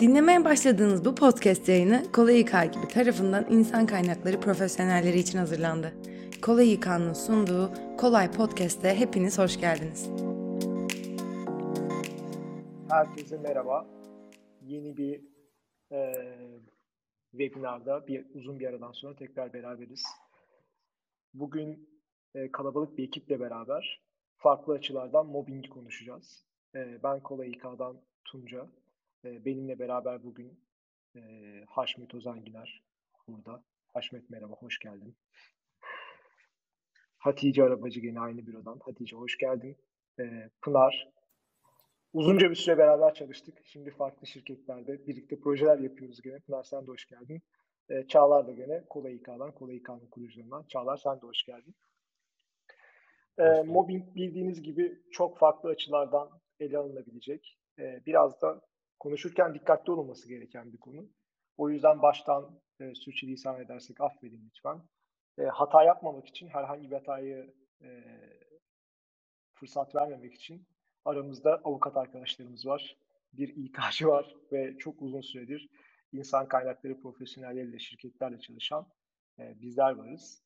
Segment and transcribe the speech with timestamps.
[0.00, 5.94] Dinlemeye başladığınız bu podcast yayını Kolay İK gibi tarafından insan kaynakları profesyonelleri için hazırlandı.
[6.42, 10.10] Kolay İK'nın sunduğu Kolay Podcast'e hepiniz hoş geldiniz.
[12.90, 13.86] Herkese merhaba.
[14.62, 15.20] Yeni bir
[15.92, 16.12] e,
[17.30, 20.04] webinarda bir uzun bir aradan sonra tekrar beraberiz.
[21.34, 21.88] Bugün
[22.34, 24.02] e, kalabalık bir ekiple beraber
[24.36, 26.44] farklı açılardan mobbing konuşacağız.
[26.74, 28.66] E, ben Kolay İK'dan Tunca.
[29.24, 30.60] E, benimle beraber bugün
[31.16, 31.20] e,
[31.68, 32.82] Haşmet Ozanginer
[33.28, 33.64] burada.
[33.86, 35.16] Haşmet merhaba, hoş geldin.
[37.18, 38.78] Hatice Arabacı gene aynı bürodan.
[38.84, 39.76] Hatice hoş geldin.
[40.20, 41.12] E, Pınar,
[42.12, 43.58] uzunca bir süre beraber çalıştık.
[43.64, 46.40] Şimdi farklı şirketlerde birlikte projeler yapıyoruz gene.
[46.40, 47.42] Pınar sen de hoş geldin.
[47.88, 50.62] E, Çağlar da gene Kolay İK'dan, Kolay İK'nın kurucularından.
[50.62, 51.74] Çağlar sen de hoş geldin.
[53.38, 56.30] E, mobbing bildiğiniz gibi çok farklı açılardan
[56.60, 57.58] ele alınabilecek.
[57.78, 58.60] E, biraz da
[59.04, 61.08] konuşurken dikkatli olunması gereken bir konu.
[61.56, 64.82] O yüzden baştan e, sürçülisan edersek affedin lütfen.
[65.38, 67.88] E, hata yapmamak için, herhangi bir hatayı e,
[69.54, 70.66] fırsat vermemek için
[71.04, 72.96] aramızda avukat arkadaşlarımız var.
[73.32, 75.68] Bir İK'cı var ve çok uzun süredir
[76.12, 78.86] insan kaynakları profesyonelleriyle, şirketlerle çalışan
[79.38, 80.42] e, bizler varız.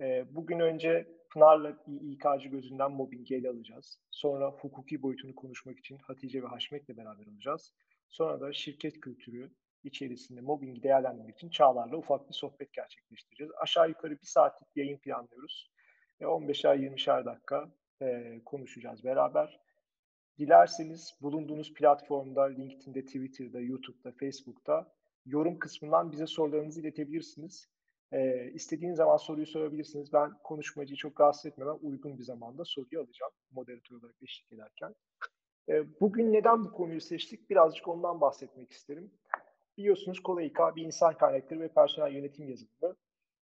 [0.00, 3.98] E, bugün önce Pınar'la İK'cı gözünden mobbingi ele alacağız.
[4.10, 7.74] Sonra hukuki boyutunu konuşmak için Hatice ve Haşmet'le beraber olacağız.
[8.14, 9.50] Sonra da şirket kültürü
[9.84, 13.52] içerisinde mobbingi değerlendirmek için Çağlar'la ufak bir sohbet gerçekleştireceğiz.
[13.62, 15.70] Aşağı yukarı bir saatlik yayın planlıyoruz.
[16.20, 17.70] Ve 15'er 20'şer dakika
[18.02, 19.60] e, konuşacağız beraber.
[20.38, 24.94] Dilerseniz bulunduğunuz platformda, LinkedIn'de, Twitter'da, YouTube'da, Facebook'ta
[25.26, 27.68] yorum kısmından bize sorularınızı iletebilirsiniz.
[28.12, 30.12] E, istediğiniz zaman soruyu sorabilirsiniz.
[30.12, 34.94] Ben konuşmacıyı çok rahatsız etmeden uygun bir zamanda soruyu alacağım moderatör olarak eşlik ederken.
[35.68, 37.50] E, bugün neden bu konuyu seçtik?
[37.50, 39.10] Birazcık ondan bahsetmek isterim.
[39.76, 42.96] Biliyorsunuz Kolay İK bir insan kaynakları ve personel yönetim yazılımı.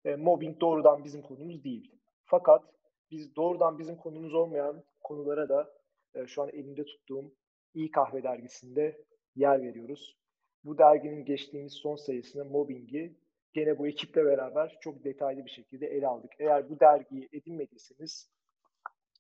[0.05, 1.91] E, mobbing doğrudan bizim konumuz değil.
[2.25, 2.63] Fakat
[3.11, 5.73] biz doğrudan bizim konumuz olmayan konulara da
[6.15, 7.33] e, şu an elimde tuttuğum
[7.73, 10.17] İyi Kahve dergisinde yer veriyoruz.
[10.63, 13.17] Bu derginin geçtiğimiz son sayısını mobbingi
[13.53, 16.31] gene bu ekiple beraber çok detaylı bir şekilde ele aldık.
[16.39, 18.31] Eğer bu dergiyi edinmediyseniz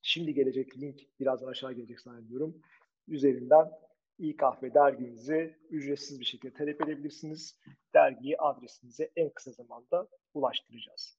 [0.01, 2.61] şimdi gelecek link birazdan aşağı gelecek zannediyorum.
[3.07, 3.71] Üzerinden
[4.17, 7.59] İyi Kahve dergimizi ücretsiz bir şekilde talep edebilirsiniz.
[7.93, 11.17] Dergiyi adresinize en kısa zamanda ulaştıracağız.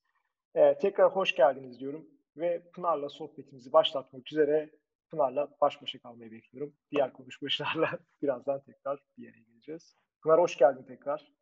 [0.54, 4.70] Ee, tekrar hoş geldiniz diyorum ve Pınar'la sohbetimizi başlatmak üzere
[5.10, 6.74] Pınar'la baş başa kalmayı bekliyorum.
[6.90, 9.96] Diğer konuşmacılarla birazdan tekrar bir yere geleceğiz.
[10.22, 11.32] Pınar hoş geldin tekrar.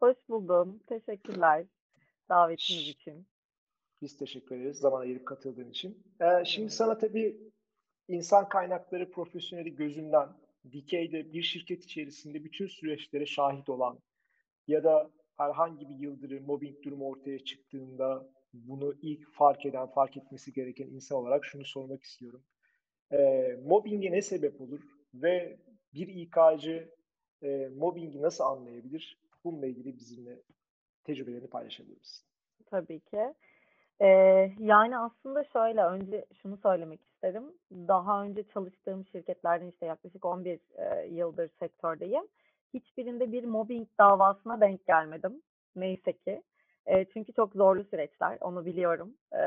[0.00, 0.78] Hoş buldum.
[0.86, 1.66] Teşekkürler
[2.28, 3.26] davetiniz için.
[4.02, 6.04] Biz teşekkür ederiz zaman ayırıp katıldığın için.
[6.20, 7.51] Ee, şimdi sana tabii
[8.12, 10.28] insan kaynakları profesyoneli gözünden
[10.72, 13.98] dikeyde bir şirket içerisinde bütün süreçlere şahit olan
[14.68, 20.52] ya da herhangi bir yıldırım, mobbing durumu ortaya çıktığında bunu ilk fark eden, fark etmesi
[20.52, 22.42] gereken insan olarak şunu sormak istiyorum.
[23.12, 23.18] E,
[23.64, 24.80] mobbinge ne sebep olur
[25.14, 25.58] ve
[25.94, 26.94] bir İK'cı
[27.42, 29.18] e, mobbingi nasıl anlayabilir?
[29.44, 30.42] Bununla ilgili bizimle
[31.04, 32.26] tecrübelerini paylaşabilir misin?
[32.66, 33.34] Tabii ki.
[34.00, 34.06] Ee,
[34.58, 37.44] yani aslında şöyle önce şunu söylemek isterim.
[37.72, 42.24] Daha önce çalıştığım şirketlerden işte yaklaşık 11 e, yıldır sektördeyim.
[42.74, 45.42] Hiçbirinde bir mobbing davasına denk gelmedim.
[45.76, 46.42] Neyse ki.
[46.86, 49.14] E, çünkü çok zorlu süreçler, onu biliyorum.
[49.32, 49.40] E,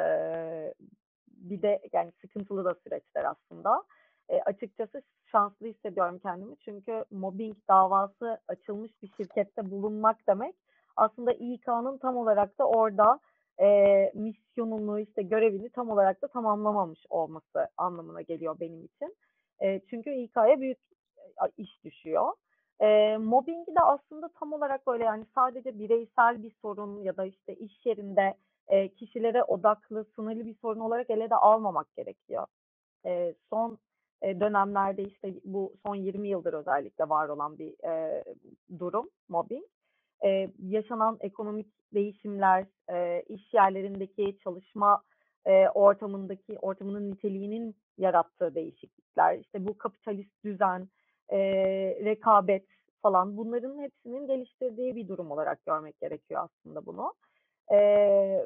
[1.27, 3.83] bir de yani sıkıntılı da süreçler aslında.
[4.29, 5.01] E, açıkçası
[5.31, 10.56] şanslı hissediyorum kendimi çünkü mobbing davası açılmış bir şirkette bulunmak demek
[10.97, 13.19] aslında İK'nın tam olarak da orada
[13.61, 19.16] e, misyonunu işte görevini tam olarak da tamamlamamış olması anlamına geliyor benim için.
[19.61, 20.79] E, çünkü İK'ya büyük
[21.57, 22.33] iş düşüyor.
[22.79, 27.55] E, mobbingi de aslında tam olarak böyle yani sadece bireysel bir sorun ya da işte
[27.55, 28.33] iş yerinde
[28.67, 32.45] e, kişilere odaklı sınırlı bir sorun olarak ele de almamak gerekiyor.
[33.05, 33.77] E, son
[34.21, 38.24] e, dönemlerde işte bu son 20 yıldır özellikle var olan bir e,
[38.80, 39.65] durum mobbing.
[40.25, 45.01] E, yaşanan ekonomik değişimler, e, iş yerlerindeki çalışma
[45.45, 50.88] e, ortamındaki ortamının niteliğinin yarattığı değişiklikler, işte bu kapitalist düzen,
[51.30, 51.39] e,
[52.06, 52.66] rekabet
[53.01, 57.13] falan bunların hepsinin geliştirdiği bir durum olarak görmek gerekiyor aslında bunu.
[57.71, 57.78] E,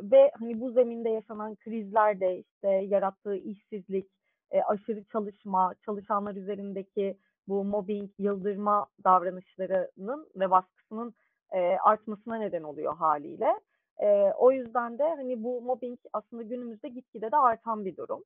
[0.04, 4.10] ve hani bu zeminde yaşanan krizler de işte yarattığı işsizlik,
[4.52, 7.18] e, aşırı çalışma, çalışanlar üzerindeki
[7.48, 11.14] bu mobbing, yıldırma davranışlarının ve baskısının
[11.54, 13.60] e, artmasına neden oluyor haliyle.
[14.01, 18.24] E, o yüzden de hani bu mobbing aslında günümüzde gitgide de artan bir durum.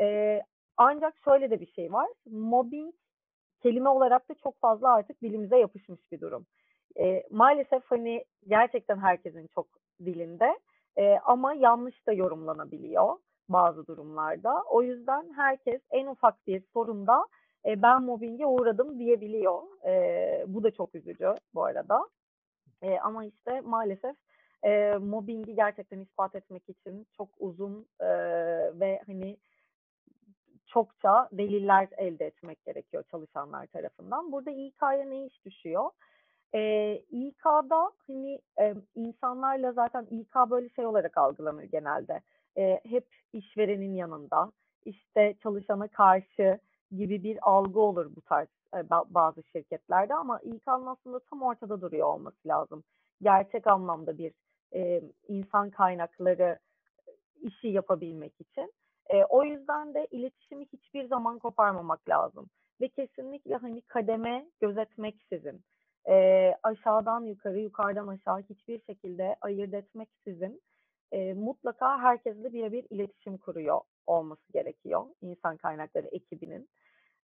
[0.00, 0.40] E,
[0.76, 2.08] ancak şöyle de bir şey var.
[2.30, 2.94] Mobbing
[3.62, 6.46] kelime olarak da çok fazla artık dilimize yapışmış bir durum.
[7.00, 9.66] E, maalesef hani gerçekten herkesin çok
[10.04, 10.58] dilinde
[10.96, 13.16] e, ama yanlış da yorumlanabiliyor
[13.48, 14.62] bazı durumlarda.
[14.62, 17.26] O yüzden herkes en ufak bir sorunda
[17.66, 19.62] e, ben mobbinge uğradım diyebiliyor.
[19.86, 22.08] E, bu da çok üzücü bu arada.
[22.82, 24.16] E, ama işte maalesef
[24.62, 28.08] e, mobbingi gerçekten ispat etmek için çok uzun e,
[28.80, 29.36] ve hani
[30.66, 34.32] çokça deliller elde etmek gerekiyor çalışanlar tarafından.
[34.32, 35.90] Burada İK'ya ne iş düşüyor?
[36.54, 42.20] Ee, İK'da hani e, insanlarla zaten İK böyle şey olarak algılanır genelde.
[42.58, 44.52] E, hep işverenin yanında,
[44.84, 46.58] işte çalışana karşı
[46.96, 52.06] gibi bir algı olur bu tarz e, bazı şirketlerde ama İK'nın aslında tam ortada duruyor
[52.06, 52.84] olması lazım.
[53.22, 54.32] Gerçek anlamda bir
[54.74, 56.58] e, insan kaynakları
[57.42, 58.72] işi yapabilmek için.
[59.10, 62.46] E, o yüzden de iletişimi hiçbir zaman koparmamak lazım.
[62.80, 65.62] Ve kesinlikle hani kademe gözetmeksizin,
[66.08, 70.62] e, aşağıdan yukarı, yukarıdan aşağı hiçbir şekilde ayırt etmeksizin
[71.12, 76.68] e, mutlaka herkesle birebir iletişim kuruyor olması gerekiyor insan kaynakları ekibinin.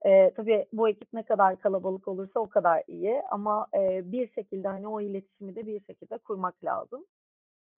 [0.06, 4.68] E, tabii bu ekip ne kadar kalabalık olursa o kadar iyi ama e, bir şekilde
[4.68, 7.04] hani o iletişimi de bir şekilde kurmak lazım.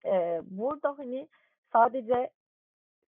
[0.06, 1.28] E, burada hani
[1.72, 2.31] sadece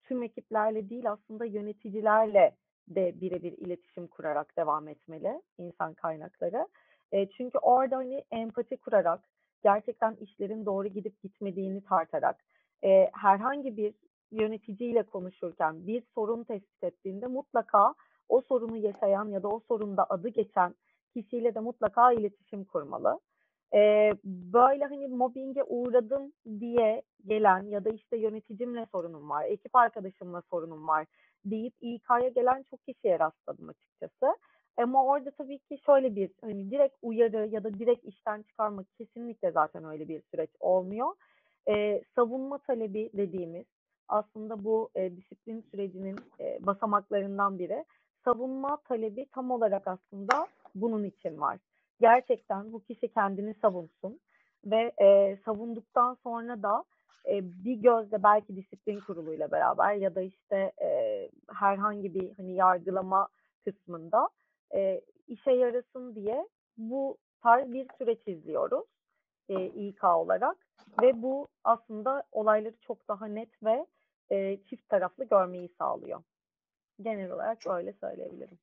[0.05, 2.57] tüm ekiplerle değil aslında yöneticilerle
[2.89, 6.69] de birebir iletişim kurarak devam etmeli insan kaynakları.
[7.13, 9.21] E, çünkü orada hani empati kurarak,
[9.63, 12.37] gerçekten işlerin doğru gidip gitmediğini tartarak,
[12.85, 13.95] e, herhangi bir
[14.31, 17.95] yöneticiyle konuşurken bir sorun tespit ettiğinde mutlaka
[18.29, 20.75] o sorunu yaşayan ya da o sorunda adı geçen
[21.15, 23.21] kişiyle de mutlaka iletişim kurmalı.
[23.75, 30.43] Ee, böyle hani mobbinge uğradım diye gelen ya da işte yöneticimle sorunum var, ekip arkadaşımla
[30.51, 31.07] sorunum var
[31.45, 34.37] deyip İK'ya gelen çok kişiye rastladım açıkçası.
[34.77, 39.51] Ama orada tabii ki şöyle bir hani direkt uyarı ya da direkt işten çıkarmak kesinlikle
[39.51, 41.15] zaten öyle bir süreç olmuyor.
[41.69, 43.67] Ee, savunma talebi dediğimiz
[44.09, 47.85] aslında bu e, disiplin sürecinin e, basamaklarından biri.
[48.25, 51.59] Savunma talebi tam olarak aslında bunun için var
[52.01, 54.21] gerçekten bu kişi kendini savunsun
[54.65, 56.85] ve e, savunduktan sonra da
[57.29, 63.29] e, bir gözle belki disiplin kuruluyla beraber ya da işte e, herhangi bir hani yargılama
[63.65, 64.29] kısmında
[64.75, 68.87] e, işe yarasın diye bu tarz bir süreç izliyoruz
[69.49, 70.57] e, İK olarak
[71.03, 73.87] ve bu aslında olayları çok daha net ve
[74.31, 76.23] e, çift taraflı görmeyi sağlıyor.
[77.03, 78.59] Genel olarak böyle söyleyebilirim.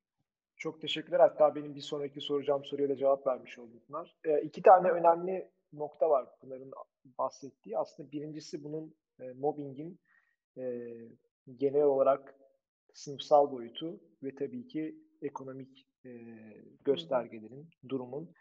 [0.57, 1.19] Çok teşekkürler.
[1.19, 4.15] Hatta benim bir sonraki soracağım soruya da cevap vermiş oldunlar.
[4.23, 6.71] E, iki tane önemli nokta var Pınar'ın
[7.17, 7.77] bahsettiği.
[7.77, 9.99] Aslında birincisi bunun e, mobbingin
[10.57, 10.91] e,
[11.55, 12.35] genel olarak
[12.93, 16.09] sınıfsal boyutu ve tabii ki ekonomik e,
[16.85, 18.31] göstergelerin, durumun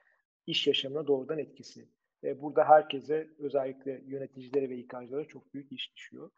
[0.47, 1.89] iş yaşamına doğrudan etkisi.
[2.25, 6.31] E, burada herkese özellikle yöneticilere ve İK'cılara çok büyük iş düşüyor.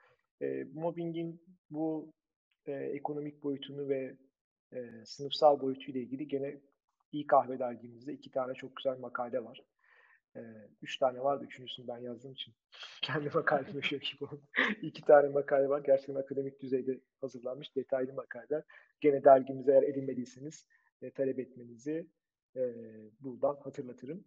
[0.43, 2.13] E, mobbingin bu
[2.67, 4.17] e, ekonomik boyutunu ve
[4.73, 6.61] e, sınıfsal boyutuyla ilgili gene
[7.13, 9.61] iyi kahve dergimizde iki tane çok güzel makale var.
[10.37, 10.41] E,
[10.83, 11.45] üç tane vardı.
[11.45, 12.55] Üçüncüsünü ben yazdığım için
[13.03, 14.43] kendi makalemi şöyle oldu.
[14.83, 15.81] iki tane makale var.
[15.87, 18.63] Gerçekten akademik düzeyde hazırlanmış detaylı makaleler.
[19.01, 20.67] Gene dergimize eğer edinmediyseniz
[21.03, 22.07] e, talep etmenizi
[22.57, 22.63] e,
[23.21, 24.25] buradan hatırlatırım.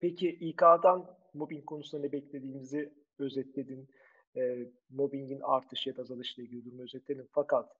[0.00, 3.88] Peki İK'dan mobbing konusunda ne beklediğimizi özetledin.
[4.36, 7.28] E, mobbingin artışı ya da azalışıyla ilgili durumu özetledin.
[7.32, 7.76] Fakat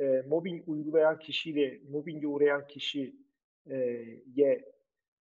[0.00, 3.14] e, mobbing uygulayan kişiyle mobbinge uğrayan kişiye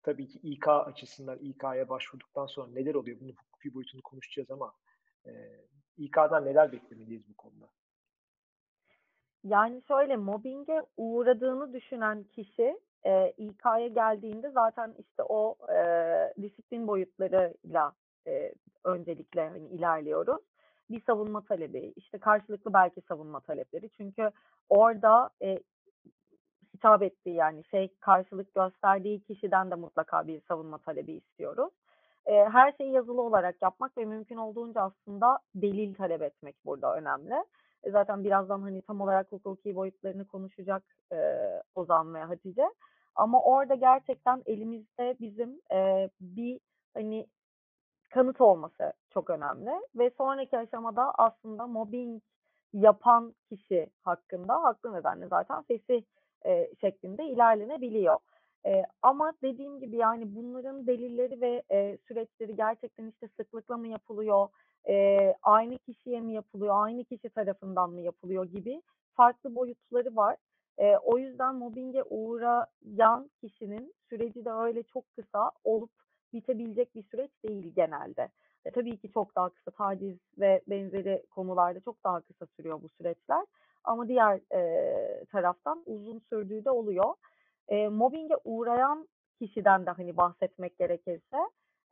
[0.03, 3.19] tabii ki İK açısından İK'ya başvurduktan sonra neler oluyor?
[3.19, 4.73] Bunun hukuki boyutunu konuşacağız ama
[5.25, 5.31] e,
[5.97, 7.69] İK'dan neler beklemeliyiz bu konuda?
[9.43, 15.77] Yani şöyle mobbinge uğradığını düşünen kişi e, İK'ya geldiğinde zaten işte o e,
[16.41, 17.93] disiplin boyutlarıyla
[18.27, 18.53] e,
[18.83, 20.41] öncelikle hani ilerliyoruz
[20.89, 23.89] bir savunma talebi, işte karşılıklı belki savunma talepleri.
[23.89, 24.31] Çünkü
[24.69, 25.59] orada e,
[26.73, 31.73] hitap ettiği yani şey karşılık gösterdiği kişiden de mutlaka bir savunma talebi istiyoruz.
[32.25, 37.35] E, her şeyi yazılı olarak yapmak ve mümkün olduğunca aslında delil talep etmek burada önemli.
[37.83, 41.17] E, zaten birazdan hani tam olarak hukuki boyutlarını konuşacak e,
[41.75, 42.69] Ozan ve Hatice.
[43.15, 46.59] Ama orada gerçekten elimizde bizim e, bir
[46.93, 47.27] hani
[48.09, 52.21] kanıt olması çok önemli ve sonraki aşamada aslında mobbing
[52.73, 56.03] yapan kişi hakkında haklı nedenle zaten fesih
[56.45, 58.17] e, şeklinde ilerlenebiliyor.
[58.65, 64.47] E, ama dediğim gibi yani bunların delilleri ve e, süreçleri gerçekten işte sıklıkla mı yapılıyor,
[64.89, 68.81] e, aynı kişiye mi yapılıyor, aynı kişi tarafından mı yapılıyor gibi
[69.13, 70.37] farklı boyutları var.
[70.77, 75.91] E, o yüzden mobbinge uğrayan kişinin süreci de öyle çok kısa olup
[76.35, 78.29] bitebilecek bir süreç değil genelde.
[78.65, 82.89] E, tabii ki çok daha kısa taciz ve benzeri konularda çok daha kısa sürüyor bu
[82.89, 83.45] süreçler.
[83.83, 87.13] Ama diğer e, taraftan uzun sürdüğü de oluyor.
[87.67, 89.07] E, mobbinge uğrayan
[89.39, 91.37] kişiden de hani bahsetmek gerekirse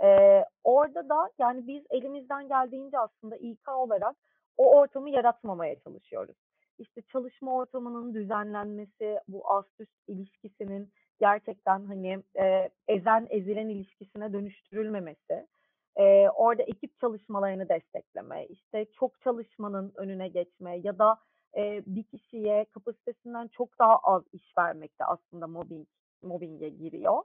[0.04, 4.16] e, orada da yani biz elimizden geldiğince aslında İK olarak
[4.58, 6.36] o ortamı yaratmamaya çalışıyoruz.
[6.80, 10.92] İşte çalışma ortamının düzenlenmesi, bu ast üst ilişkisinin
[11.24, 15.48] gerçekten hani e, ezen ezilen ilişkisine dönüştürülmemesi,
[15.96, 21.18] e, orada ekip çalışmalarını destekleme, işte çok çalışmanın önüne geçme ya da
[21.58, 25.88] e, bir kişiye kapasitesinden çok daha az iş vermekte aslında mobbing
[26.22, 27.24] mobbinge giriyor.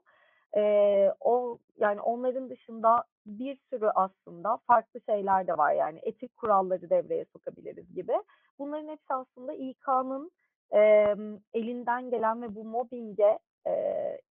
[0.57, 0.62] E,
[1.21, 7.25] o yani onların dışında bir sürü aslında farklı şeyler de var yani etik kuralları devreye
[7.25, 8.12] sokabiliriz gibi.
[8.59, 10.31] Bunların hepsi aslında İK'nın
[10.75, 10.81] e,
[11.55, 13.72] elinden gelen ve bu mobbinge e,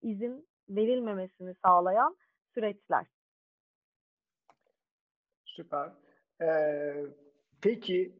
[0.02, 2.16] izin verilmemesini sağlayan
[2.54, 3.06] süreçler.
[5.44, 5.92] Süper.
[6.42, 7.06] Ee,
[7.62, 8.12] peki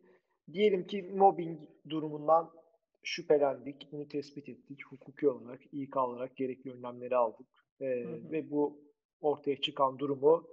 [0.52, 1.58] diyelim ki mobbing
[1.88, 2.50] durumundan
[3.02, 4.84] şüphelendik, bunu tespit ettik.
[4.84, 7.46] Hukuki olarak, İK olarak gerekli önlemleri aldık.
[7.80, 8.32] Ee, hı hı.
[8.32, 8.80] Ve bu
[9.20, 10.46] ortaya çıkan durumu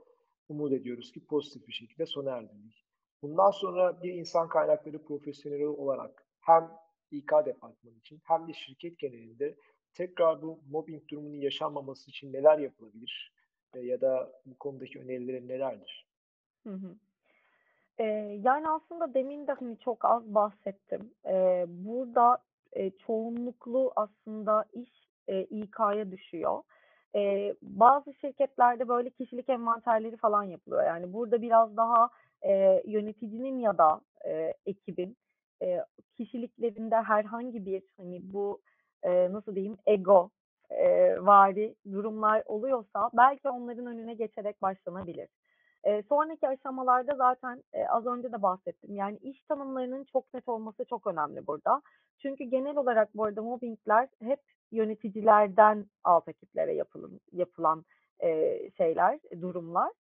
[0.50, 2.86] umut ediyoruz ki pozitif bir şekilde sona erdirdik.
[3.22, 6.72] Bundan sonra bir insan kaynakları profesyoneli olarak hem
[7.12, 9.56] İK departmanı için hem de şirket genelinde
[9.96, 13.34] tekrar bu mobbing durumunun yaşanmaması için neler yapılabilir?
[13.76, 16.08] E, ya da bu konudaki önerilerin nelerdir?
[16.64, 16.96] Hı hı.
[18.00, 21.14] Eee, yani, aslında demin de, hani, çok az bahsettim.
[21.26, 22.38] Eee, burada,
[22.76, 24.90] eee, çoğunluklu aslında iş,
[25.28, 26.64] eee, İK'ya düşüyor.
[27.16, 30.84] Eee, bazı şirketlerde, böyle, kişilik envanterleri falan yapılıyor.
[30.84, 32.10] Yani, burada biraz daha,
[32.44, 35.18] eee, yöneticinin ya da, eee, ekibin,
[35.62, 35.86] eee,
[36.18, 38.62] kişiliklerinde herhangi bir, hani, bu,
[39.06, 40.30] eee, nasıl diyeyim, ego,
[40.72, 45.30] eee, vari durumlar oluyorsa belki onların önüne geçerek başlanabilir.
[45.86, 48.96] Eee, sonraki aşamalarda zaten, eee, az önce de bahsettim.
[48.96, 51.82] Yani iş tanımlarının çok net olması çok önemli burada.
[52.20, 54.40] Çünkü genel olarak bu arada mobbing'ler hep
[54.72, 57.86] yöneticilerden alt ekiplere yapılın yapılan,
[58.24, 59.92] eee, şeyler, durumlar.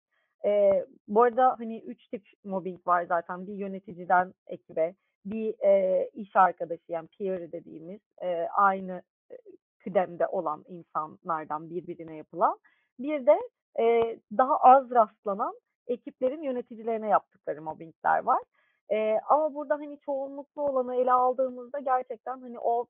[0.45, 3.47] Eee, bu arada, hani, 3 tip mobbing var zaten.
[3.47, 9.01] Bir yöneticiden ekibe, bir, eee, iş arkadaşı yani peer dediğimiz, eee, aynı,
[9.83, 12.59] kıdemde olan insanlardan birbirine yapılan,
[12.99, 13.39] bir de,
[13.79, 15.55] eee, daha az rastlanan
[15.87, 18.43] ekiplerin yöneticilerine yaptıkları mobbingler var.
[18.91, 22.87] Eee, ama burada, hani, çoğunluklu olanı ele aldığımızda gerçekten, hani, o,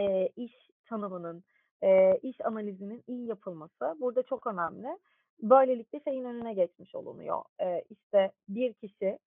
[0.00, 0.54] eee, iş
[0.86, 1.44] tanımının,
[1.82, 4.98] eee, iş analizinin iyi yapılması burada çok önemli.
[5.42, 7.42] Böylelikle şeyin önüne geçmiş olunuyor.
[7.60, 9.18] Eee, işte, bir kişi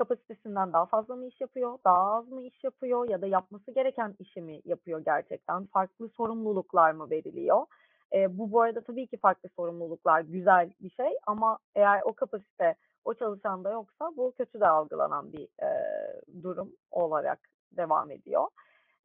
[0.00, 4.14] kapasitesinden daha fazla mı iş yapıyor, daha az mı iş yapıyor ya da yapması gereken
[4.18, 5.66] işi mi yapıyor gerçekten?
[5.66, 7.66] Farklı sorumluluklar mı veriliyor?
[8.12, 12.74] E, bu bu arada tabii ki farklı sorumluluklar güzel bir şey ama eğer o kapasite
[13.04, 15.70] o çalışanda yoksa bu kötü de algılanan bir e,
[16.42, 17.38] durum olarak
[17.72, 18.44] devam ediyor.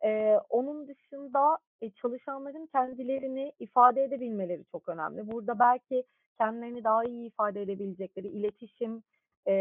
[0.03, 5.31] E, onun dışında e, çalışanların kendilerini ifade edebilmeleri çok önemli.
[5.31, 6.03] Burada belki
[6.37, 9.03] kendilerini daha iyi ifade edebilecekleri iletişim
[9.47, 9.53] e,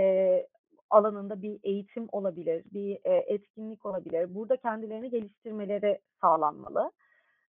[0.94, 4.34] alanında bir eğitim olabilir, bir e, etkinlik olabilir.
[4.34, 6.92] Burada kendilerini geliştirmeleri sağlanmalı.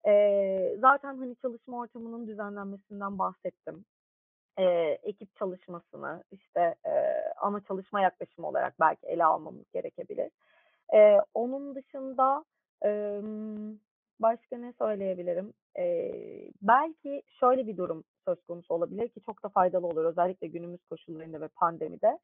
[0.07, 3.85] Eee, zaten, hani, çalışma ortamının düzenlenmesinden bahsettim.
[4.59, 10.31] Eee, ekip çalışmasını, işte, eee, ama çalışma yaklaşımı olarak belki ele almamız gerekebilir.
[10.93, 12.45] Eee, onun dışında,
[12.83, 13.79] emm,
[14.21, 15.53] başka ne söyleyebilirim?
[15.79, 20.85] Eee, belki şöyle bir durum söz konusu olabilir ki çok da faydalı olur özellikle günümüz
[20.91, 22.19] koşullarında ve pandemide.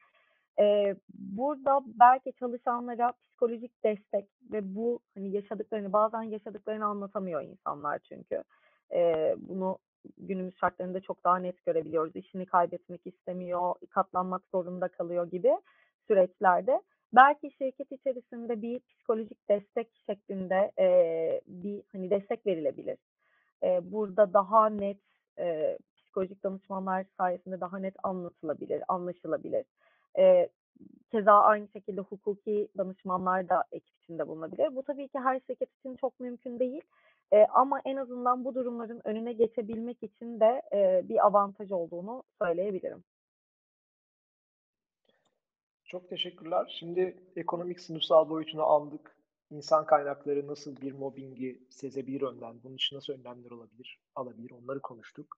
[1.14, 8.42] Burada belki çalışanlara psikolojik destek ve bu, hani, yaşadıklarını, bazen yaşadıklarını anlatamıyor insanlar çünkü.
[9.38, 9.78] Bunu
[10.19, 12.16] günümüz şartlarında çok daha net görebiliyoruz.
[12.16, 15.52] İşini kaybetmek istemiyor, katlanmak zorunda kalıyor gibi
[16.09, 16.83] süreçlerde.
[17.14, 22.99] Belki şirket içerisinde bir psikolojik destek şeklinde, eee, bir, hani, destek verilebilir.
[23.62, 25.00] Eee, burada daha net,
[25.38, 29.64] eee, psikolojik danışmanlar sayesinde daha net anlatılabilir, anlaşılabilir.
[30.19, 30.49] Eee,
[31.12, 34.76] keza aynı şekilde hukuki danışmanlar da ekip içinde bulunabilir.
[34.76, 36.83] Bu tabii ki her şirket için çok mümkün değil.
[37.33, 43.05] Eee, ama en azından bu durumların önüne geçebilmek için de, eee, bir avantaj olduğunu söyleyebilirim.
[45.85, 46.76] Çok teşekkürler.
[46.81, 49.17] Şimdi ekonomik sınıfsal boyutunu aldık.
[49.50, 55.37] İnsan kaynakları nasıl bir mobbingi sezebilir önden, bunun için nasıl önlemler olabilir, alabilir onları konuştuk.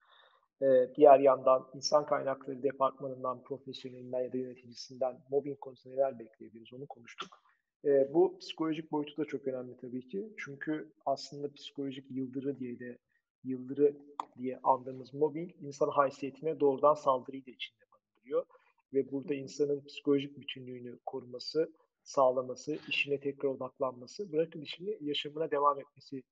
[0.63, 6.87] Ee, diğer yandan insan kaynakları departmanından, profesyonelinden ya da yöneticisinden mobbing konusunda neler bekleyebiliriz onu
[6.87, 7.43] konuştuk.
[7.85, 10.33] E, bu psikolojik boyutu da çok önemli tabii ki.
[10.37, 12.99] Çünkü aslında psikolojik yıldırı diye de
[13.45, 13.97] yıldırı
[14.39, 18.47] diye andığımız mobbing insan haysiyetine doğrudan saldırıyı da içinde barındırıyor.
[18.95, 26.23] Ve burada insanın psikolojik bütünlüğünü koruması, sağlaması, işine tekrar odaklanması, bırakın işini yaşamına devam etmesi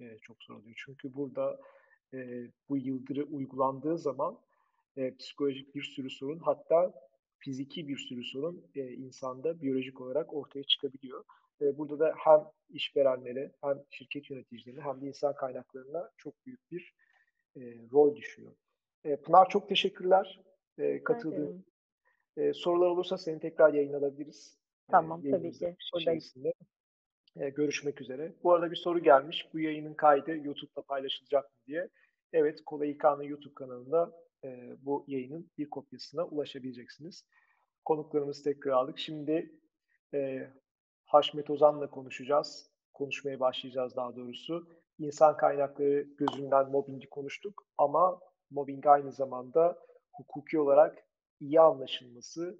[0.00, 0.82] e, çok zor oluyor.
[0.86, 1.60] Çünkü burada
[2.14, 4.38] e, bu yıldırı uygulandığı zaman
[4.96, 6.92] e, psikolojik bir sürü sorun hatta
[7.38, 11.24] fiziki bir sürü sorun e, insanda biyolojik olarak ortaya çıkabiliyor.
[11.60, 16.94] E, burada da hem işverenlere hem şirket yöneticilerine hem de insan kaynaklarına çok büyük bir
[17.56, 17.60] e,
[17.92, 18.52] rol düşüyor.
[19.04, 20.40] E, Pınar çok teşekkürler
[20.78, 21.64] e, katıldığın.
[22.36, 24.58] E, sorular olursa seni tekrar yayın alabiliriz.
[24.90, 25.76] Tamam e, tabii ki.
[25.94, 26.22] Buradayım.
[27.36, 28.32] E, görüşmek üzere.
[28.42, 29.48] Bu arada bir soru gelmiş.
[29.54, 31.88] Bu yayının kaydı YouTube'da paylaşılacak mı diye.
[32.32, 34.12] Evet, Kola İK'nın YouTube kanalında
[34.44, 37.24] e, bu yayının bir kopyasına ulaşabileceksiniz.
[37.84, 38.98] Konuklarımızı tekrar aldık.
[38.98, 39.60] Şimdi
[40.14, 40.50] e,
[41.06, 42.70] Haşmet Ozan'la konuşacağız.
[42.94, 44.68] Konuşmaya başlayacağız daha doğrusu.
[44.98, 49.78] İnsan kaynakları gözünden mobbingi konuştuk ama mobbing aynı zamanda
[50.12, 50.98] hukuki olarak
[51.40, 52.58] iyi anlaşılması,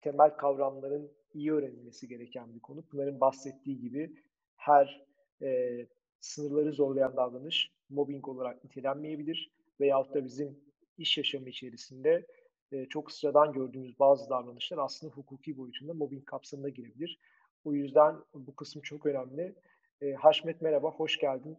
[0.00, 2.82] temel kavramların iyi öğrenilmesi gereken bir konu.
[2.82, 4.14] Pınar'ın bahsettiği gibi
[4.56, 5.06] her
[5.42, 5.78] e,
[6.20, 10.60] sınırları zorlayan davranış mobbing olarak nitelenmeyebilir veyahut da bizim
[10.98, 12.26] iş yaşamı içerisinde
[12.72, 17.18] e, çok sıradan gördüğümüz bazı davranışlar aslında hukuki boyutunda mobbing kapsamına girebilir.
[17.64, 19.54] O yüzden bu kısım çok önemli.
[20.00, 21.58] E, Haşmet merhaba, hoş geldin.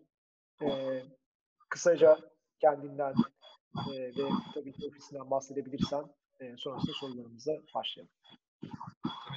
[0.62, 0.68] E,
[1.70, 2.20] kısaca
[2.60, 3.13] kendinden
[3.94, 6.03] e, ve tabii ki ofisinden bahsedebilirsen
[6.39, 8.13] e, sonrasında sorularımıza başlayalım.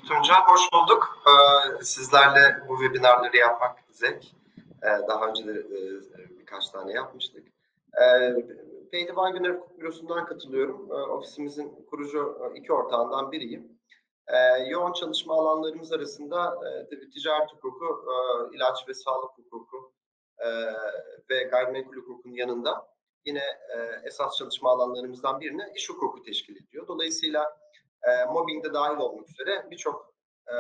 [0.09, 1.19] Tuncay hoş bulduk.
[1.27, 4.25] Ee, sizlerle bu webinarları yapmak zevk.
[4.83, 7.47] Ee, daha önce de e, birkaç tane yapmıştık.
[8.03, 8.37] Ee,
[8.93, 10.91] Pehlivan Güner Bürosu'ndan katılıyorum.
[10.91, 13.77] Ofisimizin kurucu e, iki ortağından biriyim.
[14.69, 16.59] Yoğun çalışma alanlarımız arasında
[16.91, 18.05] e, ticaret hukuku,
[18.53, 19.93] ilaç ve sağlık hukuku
[21.31, 22.89] ve gayrimenkul hukukun yanında
[23.25, 23.43] yine
[24.05, 26.89] esas çalışma alanlarımızdan birini iş hukuku teşkil ediyor.
[26.89, 27.57] Dolayısıyla
[28.07, 30.15] e, mobbing de dahil olmak üzere birçok
[30.47, 30.55] e,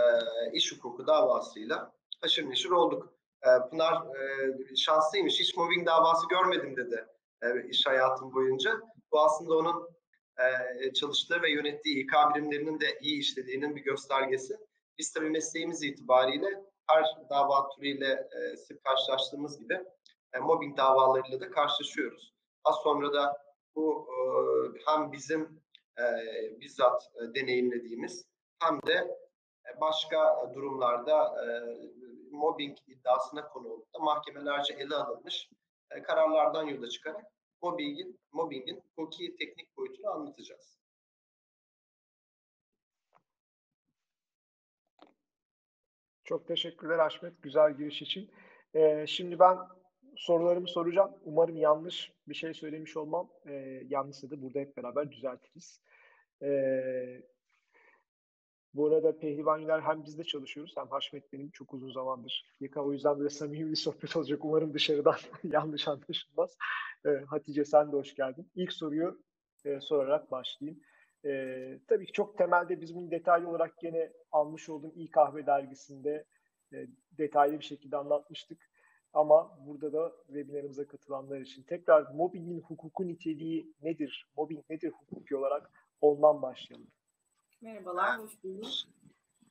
[0.52, 3.14] iş hukuku davasıyla haşır neşir olduk.
[3.42, 7.06] E, Pınar e, şanslıymış, hiç mobbing davası görmedim dedi
[7.42, 8.80] e, iş hayatım boyunca.
[9.12, 9.88] Bu aslında onun
[10.38, 14.56] e, çalıştığı ve yönettiği İK birimlerinin de iyi işlediğinin bir göstergesi.
[14.98, 19.84] Biz tabii mesleğimiz itibariyle her dava türüyle e, sık karşılaştığımız gibi
[20.34, 22.34] e, mobbing davalarıyla da karşılaşıyoruz.
[22.64, 23.36] Az sonra da
[23.74, 24.16] bu e,
[24.86, 25.62] hem bizim
[25.98, 28.26] e, bizzat e, deneyimlediğimiz
[28.58, 28.92] hem de
[29.66, 31.46] e, başka durumlarda e,
[32.30, 35.50] mobbing iddiasına konu olup da mahkemelerce ele alınmış
[35.90, 37.24] e, kararlardan yola çıkarak
[37.62, 40.78] mobbingin, mobbingin hukuki teknik boyutunu anlatacağız.
[46.24, 48.30] Çok teşekkürler Ahmet güzel giriş için.
[48.74, 49.58] Ee, şimdi ben
[50.16, 51.10] sorularımı soracağım.
[51.24, 53.30] Umarım yanlış bir şey söylemiş olmam.
[53.46, 55.80] Ee, yanlışsa da burada hep beraber düzeltiriz.
[56.42, 57.22] Ee,
[58.74, 62.54] bu arada Pehlivan Güler hem bizde çalışıyoruz hem Haşmet benim çok uzun zamandır.
[62.60, 64.44] Yaka o yüzden böyle samimi bir sohbet olacak.
[64.44, 66.56] Umarım dışarıdan yanlış anlaşılmaz.
[67.06, 68.50] Ee, Hatice sen de hoş geldin.
[68.54, 69.22] İlk soruyu
[69.64, 70.80] e, sorarak başlayayım.
[71.24, 76.24] Ee, tabii ki çok temelde biz bunu detaylı olarak gene almış olduğum İyi Kahve dergisinde
[76.72, 76.86] e,
[77.18, 78.70] detaylı bir şekilde anlatmıştık.
[79.16, 84.26] Ama burada da webinarımıza katılanlar için tekrar mobbingin hukuku niteliği nedir?
[84.36, 85.70] Mobbing nedir hukuki olarak?
[86.00, 86.90] Ondan başlayalım.
[87.60, 88.68] Merhabalar, hoş bulduk.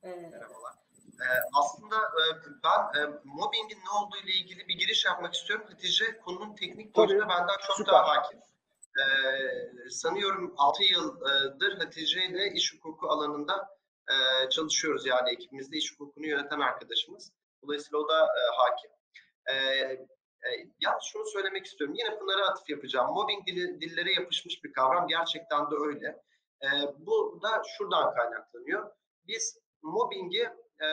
[0.03, 0.73] Ee, Merhabalar.
[1.21, 1.25] Ee,
[1.59, 2.23] aslında e,
[2.63, 5.65] ben e, mobbingin ne olduğu ile ilgili bir giriş yapmak istiyorum.
[5.69, 7.93] Hatice konunun teknik boyutuna benden çok Süper.
[7.93, 8.39] daha hakim.
[8.39, 13.77] Ee, sanıyorum 6 yıldır Hatice ile iş hukuku alanında
[14.09, 15.05] e, çalışıyoruz.
[15.05, 17.31] Yani ekibimizde iş hukukunu yöneten arkadaşımız.
[17.63, 18.94] Dolayısıyla o da e, hakim.
[19.49, 21.95] E, e, yalnız şunu söylemek istiyorum.
[21.99, 23.13] Yine Pınar'a atıf yapacağım.
[23.13, 25.07] Mobbing dili, dillere yapışmış bir kavram.
[25.07, 26.23] Gerçekten de öyle.
[26.63, 26.67] E,
[26.99, 28.91] bu da şuradan kaynaklanıyor.
[29.27, 30.87] Biz mobbingi e,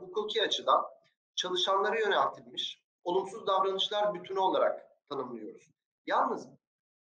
[0.00, 0.84] hukuki açıdan
[1.34, 5.70] çalışanlara yöneltilmiş olumsuz davranışlar bütünü olarak tanımlıyoruz.
[6.06, 6.48] Yalnız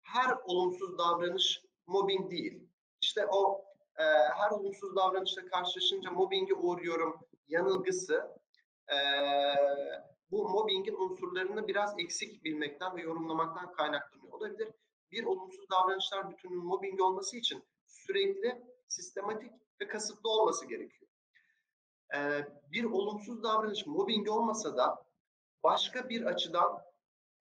[0.04, 2.70] her olumsuz davranış mobbing değil.
[3.02, 3.66] İşte o
[3.98, 8.38] e, her olumsuz davranışla karşılaşınca mobbinge uğruyorum yanılgısı
[8.88, 8.98] e,
[10.32, 14.72] bu mobbingin unsurlarını biraz eksik bilmekten ve yorumlamaktan kaynaklanıyor olabilir
[15.12, 21.12] bir olumsuz davranışlar bütününün mobbing olması için sürekli, sistematik ve kasıtlı olması gerekiyor.
[22.16, 25.06] Ee, bir olumsuz davranış mobbing olmasa da
[25.64, 26.82] başka bir açıdan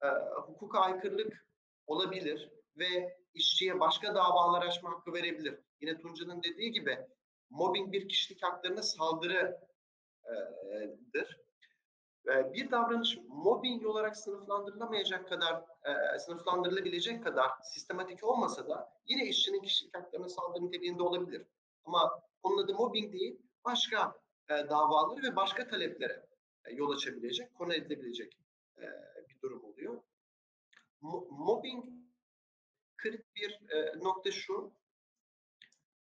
[0.03, 0.07] e,
[0.47, 1.47] hukuka aykırılık
[1.87, 5.61] olabilir ve işçiye başka davalar açma hakkı verebilir.
[5.81, 6.99] Yine Tunca'nın dediği gibi
[7.51, 9.61] mobbing bir kişilik haklarına saldırı
[12.31, 15.65] e, Bir davranış mobbing olarak sınıflandırılamayacak kadar,
[16.19, 21.47] sınıflandırılabilecek kadar sistematik olmasa da yine işçinin kişilik haklarına saldırı niteliğinde olabilir.
[21.85, 24.15] Ama onun adı mobbing değil, başka
[24.49, 26.27] davaları ve başka taleplere
[26.73, 28.39] yol açabilecek, konu edilebilecek
[29.29, 30.03] bir durum oluyor.
[31.31, 31.85] Mobbing
[32.97, 33.61] kritik bir
[34.05, 34.73] nokta şu,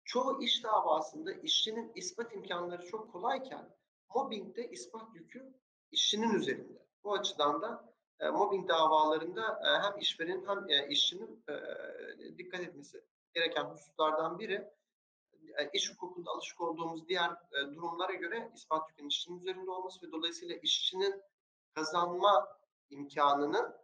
[0.05, 3.77] çoğu iş davasında işçinin ispat imkanları çok kolayken
[4.15, 5.55] mobbingde ispat yükü
[5.95, 6.87] işçinin üzerinde.
[7.05, 11.55] Bu açıdan da e, mobbing davalarında e, hem işverenin hem e, işçinin e,
[12.39, 13.05] dikkat etmesi
[13.35, 14.71] gereken hususlardan biri
[15.59, 20.13] e, iş hukukunda alışık olduğumuz diğer e, durumlara göre ispat yükünün işçinin üzerinde olması ve
[20.13, 21.23] dolayısıyla işçinin
[21.75, 22.59] kazanma
[22.91, 23.75] imkanının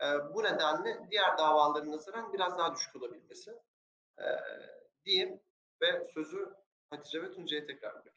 [0.00, 3.50] e, bu nedenle diğer davaların nazaran biraz daha düşük olabilmesi
[4.18, 4.26] e,
[5.04, 5.40] diyeyim
[5.80, 6.54] ve sözü
[6.90, 8.13] Hatice ve Tuncay'a tekrar bırakayım.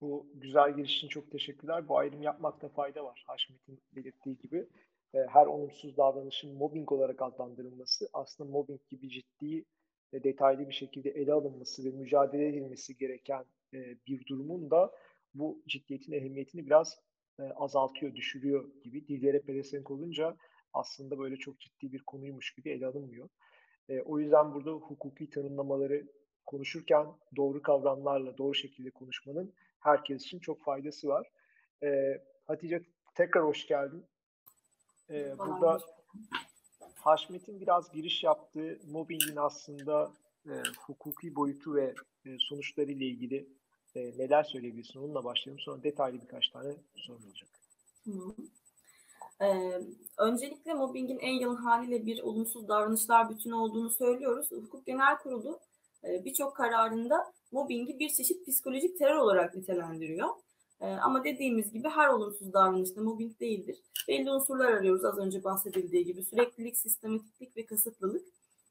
[0.00, 1.88] Bu güzel giriş için çok teşekkürler.
[1.88, 3.24] Bu ayrım yapmakta fayda var.
[3.26, 4.68] Haşmet'in belirttiği gibi
[5.14, 9.64] e, her olumsuz davranışın mobbing olarak adlandırılması aslında mobbing gibi ciddi
[10.12, 14.92] ve detaylı bir şekilde ele alınması ve mücadele edilmesi gereken e, bir durumun da
[15.34, 16.98] bu ciddiyetin ehemmiyetini biraz
[17.38, 19.08] e, azaltıyor, düşürüyor gibi.
[19.08, 20.36] Dillere pelesenk olunca
[20.72, 23.28] aslında böyle çok ciddi bir konuymuş gibi ele alınmıyor.
[24.04, 26.06] O yüzden burada hukuki tanımlamaları
[26.46, 27.06] konuşurken
[27.36, 29.54] doğru kavramlarla doğru şekilde konuşmanın
[29.86, 31.30] herkes için çok faydası var.
[31.82, 32.82] E, Hatice
[33.14, 34.04] tekrar hoş geldin.
[35.10, 35.78] E, burada
[36.94, 40.12] Haşmet'in biraz giriş yaptığı mobbingin aslında
[40.46, 40.52] e,
[40.86, 41.94] hukuki boyutu ve
[42.26, 43.48] e, sonuçları ile ilgili
[43.94, 45.00] e, neler söyleyebilirsin?
[45.00, 45.60] Onunla başlayalım.
[45.60, 47.48] Sonra detaylı birkaç tane sorun olacak.
[49.42, 49.80] Ee,
[50.18, 54.50] öncelikle mobbingin en yalın haliyle bir olumsuz davranışlar bütünü olduğunu söylüyoruz.
[54.50, 55.58] Hukuk Genel Kurulu
[56.04, 60.28] e, birçok kararında mobbingi bir çeşit psikolojik terör olarak nitelendiriyor.
[60.80, 63.82] E, ama dediğimiz gibi her olumsuz davranışta mobbing değildir.
[64.08, 66.22] Belli unsurlar arıyoruz az önce bahsedildiği gibi.
[66.22, 68.26] Süreklilik, sistematiklik ve kasıtlılık.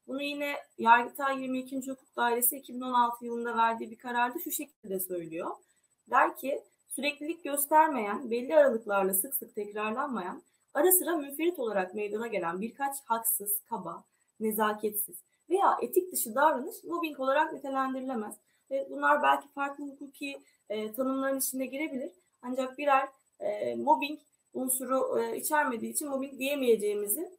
[0.06, 1.76] Bunu yine Yargıtay 22.
[1.76, 5.50] Hukuk Dairesi 2016 yılında verdiği bir kararda şu şekilde söylüyor.
[6.10, 10.42] Der ki süreklilik göstermeyen, belli aralıklarla sık sık tekrarlanmayan,
[10.74, 14.04] ara sıra münferit olarak meydana gelen birkaç haksız, kaba,
[14.40, 15.16] nezaketsiz
[15.50, 18.36] veya etik dışı davranış mobbing olarak nitelendirilemez.
[18.70, 22.12] Ve bunlar belki farklı hukuki e, tanımların içine girebilir.
[22.42, 23.08] Ancak birer
[23.40, 24.20] e, mobbing
[24.54, 27.30] unsuru e, içermediği için mobbing diyemeyeceğimizi